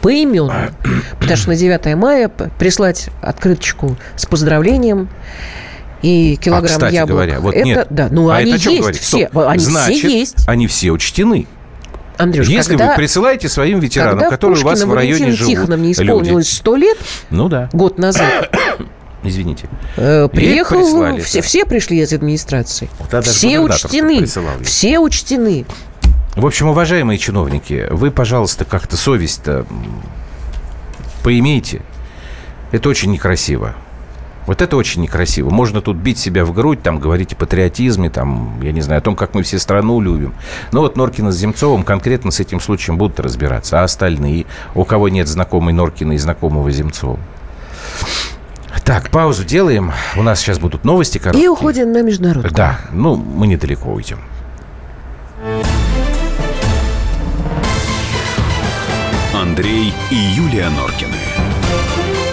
Поименно. 0.00 0.72
Потому 1.18 1.36
что 1.36 1.48
на 1.48 1.56
9 1.56 1.96
мая 1.96 2.28
прислать 2.28 3.08
открыточку 3.20 3.96
с 4.16 4.26
поздравлением 4.26 5.08
и 6.02 6.36
килограмм 6.36 6.64
а, 6.64 6.74
кстати 6.74 6.94
яблок. 6.94 7.10
говоря, 7.10 7.40
вот 7.40 7.54
это, 7.54 7.64
нет. 7.64 7.86
Да, 7.90 8.08
ну 8.10 8.28
а 8.28 8.36
они 8.36 8.52
есть 8.52 8.66
говорить? 8.66 9.00
все. 9.00 9.28
Стоп. 9.28 9.46
Они 9.46 9.64
Значит, 9.64 9.98
все 9.98 10.18
есть. 10.18 10.48
они 10.48 10.66
все 10.66 10.90
учтены. 10.90 11.46
Андрюш, 12.18 12.46
Если 12.48 12.76
когда, 12.76 12.90
вы 12.90 12.96
присылаете 12.96 13.48
своим 13.48 13.80
ветеранам, 13.80 14.30
которые 14.30 14.60
у 14.60 14.64
вас 14.64 14.82
в 14.82 14.92
районе 14.92 15.32
живут, 15.32 15.52
Тихоновне 15.52 15.92
исполнилось 15.92 16.52
сто 16.52 16.76
лет, 16.76 16.98
ну 17.30 17.48
да, 17.48 17.68
год 17.72 17.98
назад, 17.98 18.54
Извините. 19.24 19.68
Э, 19.96 20.28
приехал, 20.28 21.16
все, 21.20 21.42
все 21.42 21.64
пришли 21.64 22.00
из 22.00 22.12
администрации. 22.12 22.90
Да, 23.10 23.22
все 23.22 23.60
учтены. 23.60 24.26
Все 24.64 24.98
учтены. 24.98 25.64
В 26.34 26.46
общем, 26.46 26.68
уважаемые 26.68 27.18
чиновники, 27.18 27.86
вы, 27.90 28.10
пожалуйста, 28.10 28.64
как-то 28.64 28.96
совесть-то 28.96 29.66
поимейте. 31.22 31.82
Это 32.72 32.88
очень 32.88 33.12
некрасиво. 33.12 33.76
Вот 34.46 34.60
это 34.60 34.76
очень 34.76 35.02
некрасиво. 35.02 35.50
Можно 35.50 35.80
тут 35.80 35.96
бить 35.96 36.18
себя 36.18 36.44
в 36.44 36.52
грудь, 36.52 36.82
там 36.82 36.98
говорить 36.98 37.32
о 37.32 37.36
патриотизме, 37.36 38.10
там, 38.10 38.60
я 38.62 38.72
не 38.72 38.80
знаю, 38.80 38.98
о 38.98 39.02
том, 39.02 39.14
как 39.14 39.34
мы 39.34 39.42
все 39.42 39.58
страну 39.58 40.00
любим. 40.00 40.34
Но 40.72 40.80
вот 40.80 40.96
Норкина 40.96 41.30
с 41.30 41.36
Земцовым 41.36 41.84
конкретно 41.84 42.30
с 42.30 42.40
этим 42.40 42.60
случаем 42.60 42.98
будут 42.98 43.20
разбираться. 43.20 43.80
А 43.80 43.84
остальные, 43.84 44.46
у 44.74 44.84
кого 44.84 45.08
нет 45.08 45.28
знакомой 45.28 45.72
Норкина 45.72 46.12
и 46.12 46.18
знакомого 46.18 46.70
Земцова? 46.70 47.18
Так, 48.84 49.10
паузу 49.10 49.44
делаем. 49.44 49.92
У 50.16 50.22
нас 50.22 50.40
сейчас 50.40 50.58
будут 50.58 50.84
новости 50.84 51.18
короткие. 51.18 51.44
И 51.44 51.48
уходим 51.48 51.92
на 51.92 52.02
международную. 52.02 52.52
Да, 52.52 52.80
ну, 52.90 53.14
мы 53.14 53.46
недалеко 53.46 53.92
уйдем. 53.92 54.18
Андрей 59.34 59.92
и 60.10 60.14
Юлия 60.14 60.68
Норкины. 60.70 61.18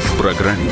В 0.05 0.17
программе 0.17 0.71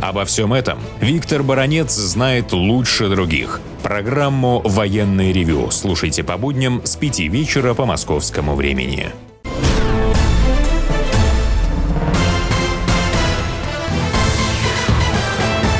Обо 0.00 0.24
всем 0.24 0.52
этом 0.52 0.78
Виктор 1.00 1.42
Баранец 1.42 1.92
знает 1.92 2.52
лучше 2.52 3.08
других. 3.08 3.60
Программу 3.82 4.60
«Военный 4.64 5.32
ревю» 5.32 5.70
слушайте 5.70 6.22
по 6.22 6.36
будням 6.36 6.82
с 6.84 6.96
5 6.96 7.20
вечера 7.20 7.74
по 7.74 7.84
московскому 7.84 8.54
времени. 8.54 9.10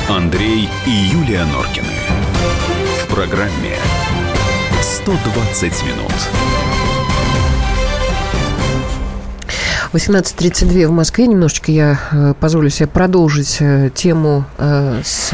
Андрей 0.09 0.67
и 0.85 0.89
Юлия 0.89 1.45
Норкины. 1.45 1.87
В 3.03 3.13
программе 3.13 3.77
«120 4.81 5.85
минут». 5.85 6.48
18.32 9.93 10.87
в 10.87 10.91
Москве. 10.91 11.25
Немножечко 11.25 11.71
я 11.71 11.99
э, 12.11 12.33
позволю 12.39 12.69
себе 12.69 12.87
продолжить 12.87 13.57
э, 13.59 13.89
тему 13.93 14.45
э, 14.57 15.01
с 15.03 15.31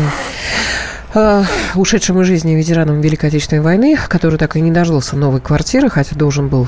ушедшим 1.76 2.22
из 2.22 2.28
жизни 2.28 2.56
ветераном 2.56 3.00
Великой 3.00 3.30
Отечественной 3.30 3.62
войны, 3.62 3.98
который 4.10 4.38
так 4.38 4.58
и 4.58 4.60
не 4.60 4.70
дождался 4.70 5.15
новой 5.15 5.39
квартиры, 5.39 5.89
хотя 5.89 6.13
должен 6.13 6.50
был, 6.50 6.68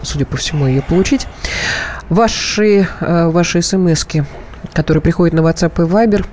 судя 0.00 0.24
по 0.24 0.38
всему, 0.38 0.66
ее 0.66 0.80
получить. 0.80 1.26
Ваши, 2.08 2.88
ваши 3.00 3.60
смс 3.60 4.06
которые 4.72 5.02
приходят 5.02 5.34
на 5.34 5.40
WhatsApp 5.40 5.74
и 5.84 5.86
Viber, 5.86 6.24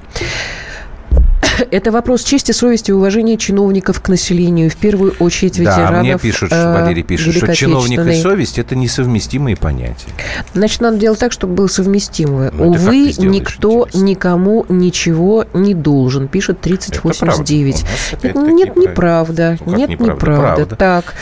это 1.72 1.92
вопрос 1.92 2.24
чести, 2.24 2.52
совести 2.52 2.92
и 2.92 2.94
уважения 2.94 3.38
чиновников 3.38 4.02
к 4.02 4.10
населению, 4.10 4.70
в 4.70 4.76
первую 4.76 5.14
очередь 5.20 5.58
ветеранов. 5.58 5.92
Да, 5.92 6.00
мне 6.00 6.18
пишут, 6.18 6.52
э, 6.52 6.74
Валерий 6.74 7.04
пишет, 7.04 7.36
что 7.36 7.56
чиновник 7.56 8.00
и 8.00 8.22
совесть– 8.22 8.60
это 8.60 8.76
несовместимые 8.76 9.56
понятия. 9.56 10.08
Значит, 10.54 10.82
надо 10.82 10.98
делать 10.98 11.20
так, 11.20 11.32
чтобы 11.32 11.54
было 11.54 11.68
совместимо. 11.68 12.52
Ну, 12.52 12.70
Увы, 12.70 13.14
никто 13.18 13.86
интересно. 13.88 14.06
никому 14.06 14.66
ничего 14.70 15.46
не 15.54 15.74
должен, 15.74 16.28
пишет 16.28 16.62
3089. 16.62 17.86
Это 18.22 18.40
Нет, 18.40 18.76
неправда. 18.76 19.58
Ну, 19.66 19.76
Нет, 19.76 19.90
неправда? 19.90 20.14
неправда. 20.14 20.76
Так. 20.76 21.14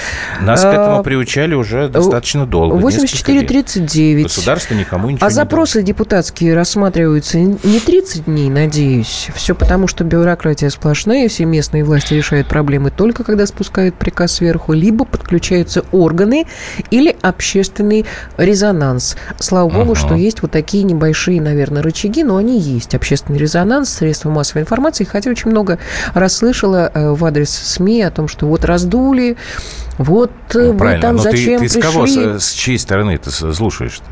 Нас 0.41 0.63
а, 0.63 0.71
к 0.71 0.73
этому 0.73 1.03
приучали 1.03 1.53
уже 1.53 1.87
достаточно 1.89 2.45
долго. 2.45 2.75
8439. 2.75 4.23
Государство 4.23 4.73
никому 4.73 5.09
ничего 5.09 5.27
А 5.27 5.29
запросы 5.29 5.81
депутатские 5.83 6.55
рассматриваются 6.55 7.39
не 7.39 7.79
30 7.79 8.25
дней, 8.25 8.49
надеюсь. 8.49 9.29
Все 9.35 9.55
потому, 9.55 9.87
что 9.87 10.03
бюрократия 10.21 10.69
сплошная, 10.69 11.27
все 11.27 11.45
местные 11.45 11.83
власти 11.83 12.13
решают 12.13 12.47
проблемы 12.47 12.91
только 12.91 13.23
когда 13.23 13.47
спускают 13.47 13.95
приказ 13.95 14.33
сверху, 14.33 14.73
либо 14.73 15.03
подключаются 15.03 15.83
органы 15.91 16.45
или 16.91 17.15
общественный 17.21 18.05
резонанс. 18.37 19.17
Слава 19.39 19.67
богу, 19.69 19.93
uh-huh. 19.93 19.95
что 19.95 20.15
есть 20.15 20.43
вот 20.43 20.51
такие 20.51 20.83
небольшие, 20.83 21.41
наверное, 21.41 21.81
рычаги, 21.81 22.23
но 22.23 22.37
они 22.37 22.59
есть. 22.59 22.93
Общественный 22.93 23.39
резонанс, 23.39 23.89
средства 23.89 24.29
массовой 24.29 24.61
информации. 24.61 25.05
Хотя 25.05 25.31
очень 25.31 25.49
много 25.49 25.79
расслышала 26.13 26.91
э, 26.93 27.11
в 27.11 27.25
адрес 27.25 27.49
СМИ 27.49 28.03
о 28.03 28.11
том, 28.11 28.27
что 28.27 28.45
вот 28.45 28.63
раздули, 28.63 29.37
вот 29.97 30.31
э, 30.53 30.59
ну, 30.59 30.73
вы 30.73 30.99
там 30.99 31.15
но 31.15 31.21
зачем 31.23 31.61
ты, 31.61 31.67
ты 31.67 31.79
пришли? 31.79 31.81
с 31.81 31.93
кого, 31.93 32.07
с, 32.07 32.45
с 32.45 32.51
чьей 32.51 32.77
стороны 32.77 33.17
ты 33.17 33.31
слушаешь-то? 33.31 34.05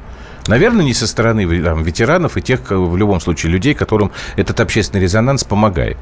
Наверное, 0.50 0.84
не 0.84 0.96
со 0.96 1.06
стороны 1.06 1.46
там, 1.62 1.84
ветеранов 1.84 2.36
и 2.36 2.42
тех, 2.42 2.62
в 2.72 2.98
любом 2.98 3.22
случае, 3.22 3.52
людей, 3.52 3.76
которым 3.76 4.12
этот 4.36 4.60
общественный 4.60 5.04
резонанс 5.04 5.44
помогает. 5.44 5.98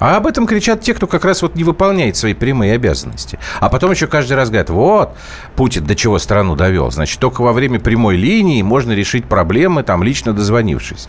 А 0.00 0.16
об 0.16 0.26
этом 0.26 0.46
кричат 0.46 0.80
те, 0.80 0.94
кто 0.94 1.06
как 1.06 1.26
раз 1.26 1.42
вот 1.42 1.56
не 1.56 1.62
выполняет 1.62 2.16
свои 2.16 2.32
прямые 2.32 2.72
обязанности. 2.72 3.38
А 3.60 3.68
потом 3.68 3.90
еще 3.90 4.06
каждый 4.06 4.32
раз 4.32 4.48
говорят, 4.48 4.70
вот, 4.70 5.14
Путин 5.56 5.84
до 5.84 5.94
чего 5.94 6.18
страну 6.18 6.56
довел. 6.56 6.90
Значит, 6.90 7.20
только 7.20 7.42
во 7.42 7.52
время 7.52 7.78
прямой 7.78 8.16
линии 8.16 8.62
можно 8.62 8.92
решить 8.92 9.26
проблемы, 9.26 9.82
там, 9.82 10.02
лично 10.02 10.32
дозвонившись. 10.32 11.06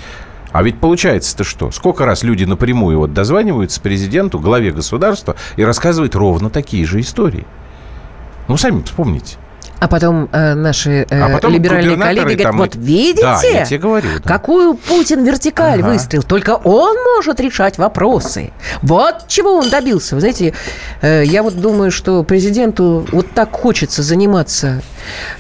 А 0.52 0.62
ведь 0.62 0.78
получается-то 0.82 1.46
что? 1.46 1.72
Сколько 1.72 2.06
раз 2.06 2.24
люди 2.24 2.44
напрямую 2.44 2.98
вот 2.98 3.14
дозваниваются 3.14 3.80
президенту, 3.80 4.40
главе 4.40 4.72
государства 4.74 5.38
и 5.56 5.64
рассказывают 5.64 6.16
ровно 6.16 6.50
такие 6.50 6.86
же 6.86 7.00
истории? 7.00 7.46
Ну, 8.50 8.58
сами 8.58 8.82
вспомните. 8.82 9.38
А 9.80 9.88
потом 9.88 10.28
э, 10.32 10.56
наши 10.56 11.06
э, 11.10 11.22
а 11.22 11.30
потом 11.30 11.54
либеральные 11.54 11.98
коллеги 11.98 12.42
говорят, 12.42 12.56
вот 12.56 12.76
видите, 12.76 13.22
да, 13.22 13.42
я 13.44 13.66
тебе 13.66 13.78
говорю, 13.78 14.08
да. 14.24 14.28
какую 14.28 14.74
Путин 14.74 15.24
вертикаль 15.24 15.82
ага. 15.82 15.90
выстроил. 15.90 16.24
Только 16.24 16.56
он 16.56 16.98
может 17.16 17.40
решать 17.40 17.78
вопросы. 17.78 18.52
Вот 18.82 19.28
чего 19.28 19.54
он 19.54 19.70
добился. 19.70 20.16
Вы 20.16 20.22
знаете, 20.22 20.54
э, 21.02 21.24
я 21.26 21.44
вот 21.44 21.60
думаю, 21.60 21.92
что 21.92 22.24
президенту 22.24 23.06
вот 23.12 23.32
так 23.32 23.52
хочется 23.52 24.02
заниматься 24.02 24.82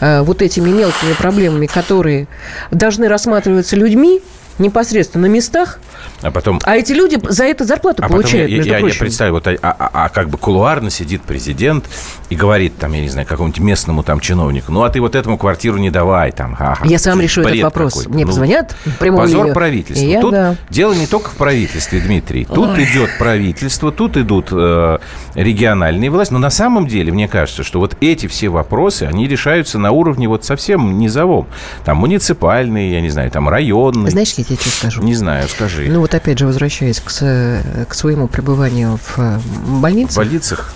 э, 0.02 0.21
вот 0.21 0.43
этими 0.43 0.69
мелкими 0.69 1.13
проблемами, 1.13 1.65
которые 1.65 2.28
должны 2.69 3.08
рассматриваться 3.08 3.76
людьми, 3.76 4.21
непосредственно 4.60 5.28
на 5.28 5.32
местах. 5.32 5.80
А 6.22 6.32
потом... 6.32 6.60
А 6.63 6.76
эти 6.76 6.93
люди 6.93 7.20
за 7.30 7.46
это 7.46 7.65
зарплату 7.65 8.04
а 8.04 8.10
получают, 8.10 8.50
я, 8.50 8.58
между 8.58 8.72
я, 8.74 8.80
прочим. 8.80 8.96
Я 8.96 9.00
представляю, 9.00 9.34
вот, 9.34 9.48
а, 9.48 9.58
а, 9.62 9.89
а 9.93 10.10
как 10.10 10.30
бы 10.30 10.38
кулуарно 10.38 10.89
сидит 10.89 11.22
президент 11.22 11.86
и 12.30 12.36
говорит, 12.36 12.78
там, 12.78 12.93
я 12.93 13.02
не 13.02 13.10
знаю, 13.10 13.28
какому-нибудь 13.28 13.62
местному 13.62 14.04
там 14.04 14.20
чиновнику, 14.20 14.72
ну, 14.72 14.84
а 14.84 14.89
ты 14.89 15.00
вот 15.00 15.15
этому 15.15 15.38
квартиру 15.38 15.78
не 15.78 15.89
давай, 15.89 16.32
там. 16.32 16.56
Ага, 16.60 16.80
я 16.86 17.00
сам 17.00 17.22
решу 17.22 17.41
этот 17.41 17.62
вопрос. 17.62 18.08
Мне 18.08 18.26
ну, 18.26 18.32
позвонят 18.32 18.76
Позор 19.00 19.39
линию. 19.39 19.54
правительства. 19.54 20.06
Я, 20.06 20.22
тут 20.22 20.32
да. 20.32 20.56
дело 20.70 20.93
не 20.93 21.08
только 21.08 21.30
в 21.30 21.36
правительстве, 21.36 22.00
Дмитрий. 22.00 22.46
Тут 22.46 22.70
Ой. 22.70 22.84
идет 22.84 23.10
правительство, 23.17 23.91
тут 23.91 24.17
идут 24.17 24.48
э, 24.52 24.98
региональные 25.36 26.10
власти. 26.10 26.34
Но 26.34 26.39
на 26.39 26.50
самом 26.50 26.88
деле, 26.88 27.12
мне 27.12 27.28
кажется, 27.28 27.63
что 27.63 27.80
вот 27.80 27.98
эти 28.02 28.28
все 28.28 28.50
вопросы, 28.50 29.04
они 29.04 29.28
решаются 29.28 29.80
на 29.80 29.91
уровне 29.91 30.28
вот 30.28 30.46
совсем 30.46 30.98
низовом. 30.98 31.48
Там 31.86 31.98
муниципальные, 31.98 32.93
я 32.93 33.02
не 33.02 33.10
знаю, 33.10 33.32
там 33.32 33.50
районные. 33.50 34.12
Знаешь, 34.12 34.34
я 34.34 34.43
тебе 34.43 34.58
что 34.58 34.70
скажу? 34.70 35.04
Не 35.04 35.15
знаю, 35.15 35.48
скажи. 35.48 35.88
Ну 35.89 35.96
вот 35.99 36.15
опять 36.15 36.39
же, 36.39 36.45
возвращаясь 36.45 36.99
к, 36.99 37.10
к 37.10 37.93
своему 37.93 38.27
пребыванию 38.27 38.99
в 39.15 39.39
больнице. 39.81 40.13
В 40.13 40.17
больницах? 40.17 40.73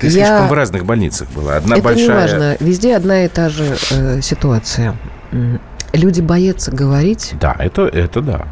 Ты 0.00 0.06
я... 0.06 0.12
слишком 0.12 0.48
в 0.48 0.52
разных 0.52 0.84
больницах 0.86 1.28
была. 1.30 1.56
Одна 1.56 1.76
Это 1.76 1.84
большая... 1.84 2.06
не 2.06 2.14
важно. 2.14 2.56
Везде 2.60 2.96
одна 2.96 3.24
и 3.24 3.28
та 3.28 3.50
же 3.50 3.76
э, 3.90 4.20
ситуация. 4.22 4.96
Люди 5.92 6.20
боятся 6.20 6.70
говорить. 6.70 7.34
Да, 7.40 7.54
это, 7.58 7.82
это 7.82 8.20
да. 8.20 8.46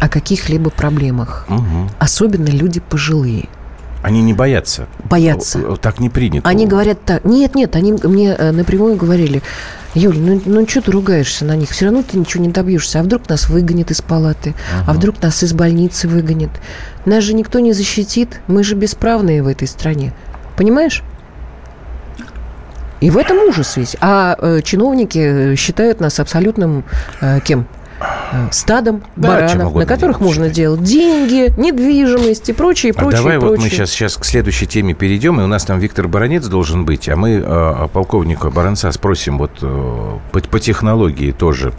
О 0.00 0.08
каких-либо 0.08 0.70
проблемах. 0.70 1.46
Угу. 1.48 1.90
Особенно 1.98 2.48
люди 2.48 2.80
пожилые. 2.80 3.48
Они 4.02 4.22
не 4.22 4.32
боятся. 4.32 4.86
Боятся. 5.04 5.76
Так 5.76 6.00
не 6.00 6.08
принято. 6.08 6.48
Они 6.48 6.66
говорят 6.66 7.04
так. 7.04 7.24
Нет, 7.24 7.54
нет, 7.54 7.76
они 7.76 7.92
мне 7.92 8.34
э, 8.36 8.50
напрямую 8.50 8.96
говорили. 8.96 9.42
Юль, 9.94 10.18
ну, 10.18 10.40
ну 10.44 10.68
что 10.68 10.80
ты 10.80 10.92
ругаешься 10.92 11.44
на 11.44 11.56
них? 11.56 11.70
Все 11.70 11.86
равно 11.86 12.02
ты 12.02 12.16
ничего 12.16 12.42
не 12.42 12.50
добьешься. 12.50 13.00
А 13.00 13.02
вдруг 13.02 13.28
нас 13.28 13.48
выгонят 13.48 13.90
из 13.90 14.00
палаты? 14.00 14.54
Ага. 14.72 14.84
А 14.90 14.94
вдруг 14.94 15.20
нас 15.20 15.42
из 15.42 15.52
больницы 15.52 16.08
выгонят? 16.08 16.50
Нас 17.04 17.24
же 17.24 17.34
никто 17.34 17.58
не 17.58 17.72
защитит. 17.72 18.40
Мы 18.46 18.64
же 18.64 18.74
бесправные 18.74 19.42
в 19.42 19.48
этой 19.48 19.68
стране. 19.68 20.14
Понимаешь? 20.56 21.02
И 23.00 23.10
в 23.10 23.16
этом 23.16 23.38
ужас 23.48 23.76
весь. 23.76 23.96
А 24.00 24.36
э, 24.38 24.60
чиновники 24.62 25.54
считают 25.56 26.00
нас 26.00 26.20
абсолютным 26.20 26.84
э, 27.20 27.40
кем? 27.40 27.66
Стадом 28.52 29.02
да, 29.16 29.28
баранов, 29.28 29.74
на 29.74 29.86
которых 29.86 30.20
можно 30.20 30.48
делать 30.48 30.82
деньги, 30.82 31.52
недвижимость 31.58 32.48
и 32.48 32.52
прочее, 32.52 32.92
прочее, 32.92 33.20
а 33.20 33.22
давай 33.22 33.38
прочее. 33.38 33.56
вот 33.56 33.64
мы 33.64 33.70
сейчас, 33.70 33.90
сейчас 33.90 34.16
к 34.16 34.24
следующей 34.24 34.66
теме 34.66 34.94
перейдем, 34.94 35.40
и 35.40 35.44
у 35.44 35.46
нас 35.46 35.64
там 35.64 35.78
Виктор 35.78 36.08
Баранец 36.08 36.46
должен 36.46 36.84
быть, 36.84 37.08
а 37.08 37.16
мы 37.16 37.42
э, 37.44 37.88
полковника 37.92 38.50
Баранца 38.50 38.90
спросим 38.92 39.38
вот 39.38 39.52
э, 39.62 40.18
по, 40.32 40.40
по 40.40 40.60
технологии 40.60 41.32
тоже 41.32 41.72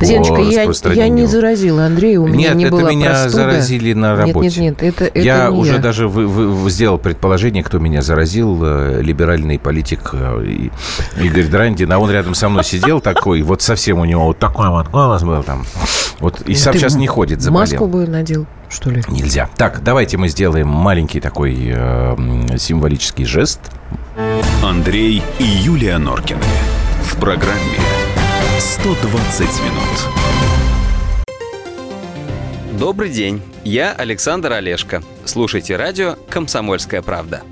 Зеночка, 0.00 0.40
я, 0.40 0.92
я 0.92 1.08
не 1.08 1.26
заразила 1.26 1.86
Андрея, 1.86 2.20
у 2.20 2.26
меня 2.26 2.48
нет, 2.48 2.56
не 2.56 2.64
это 2.64 2.72
было 2.76 2.88
меня 2.90 3.10
простуда. 3.10 3.30
заразили 3.30 3.92
на 3.92 4.16
работе. 4.16 4.46
Нет, 4.46 4.56
нет, 4.56 4.82
нет, 4.82 4.94
это, 4.94 5.04
это 5.04 5.18
Я 5.18 5.48
не 5.48 5.56
уже 5.56 5.74
я. 5.74 5.78
даже 5.78 6.08
вы, 6.08 6.26
вы, 6.26 6.70
сделал 6.70 6.98
предположение, 6.98 7.62
кто 7.62 7.78
меня 7.78 8.02
заразил, 8.02 8.58
э, 8.62 9.02
либеральный 9.02 9.58
политик 9.58 10.10
э, 10.12 10.68
Игорь 11.20 11.46
Драндин, 11.46 11.92
а 11.92 11.98
он 11.98 12.10
рядом 12.10 12.34
со 12.34 12.48
мной 12.48 12.64
сидел 12.64 13.00
такой, 13.00 13.42
вот 13.42 13.62
совсем 13.62 13.98
у 13.98 14.04
него 14.04 14.24
вот 14.26 14.38
такой 14.38 14.68
вот 14.68 14.88
голос 14.88 15.22
был 15.22 15.42
там. 15.42 15.64
Вот 16.20 16.40
и 16.42 16.54
сам 16.54 16.74
сейчас 16.74 16.94
не 16.94 17.06
ходит, 17.06 17.40
заболел. 17.40 17.60
Маску 17.60 17.86
бы 17.86 18.06
надел, 18.06 18.46
что 18.68 18.90
ли? 18.90 19.02
Нельзя. 19.08 19.48
Так, 19.56 19.82
давайте 19.82 20.16
мы 20.16 20.28
сделаем 20.28 20.68
маленький 20.68 21.20
такой 21.20 21.72
э, 21.74 22.16
символический 22.58 23.24
жест. 23.24 23.60
Андрей 24.62 25.22
и 25.38 25.44
Юлия 25.44 25.98
Норкины. 25.98 26.40
В 27.02 27.16
программе 27.16 27.78
120 28.58 29.40
минут. 29.64 31.28
Добрый 32.78 33.10
день, 33.10 33.42
я 33.64 33.92
Александр 33.92 34.52
Олешко. 34.52 35.02
Слушайте 35.24 35.74
радио 35.74 36.14
«Комсомольская 36.30 37.02
правда». 37.02 37.42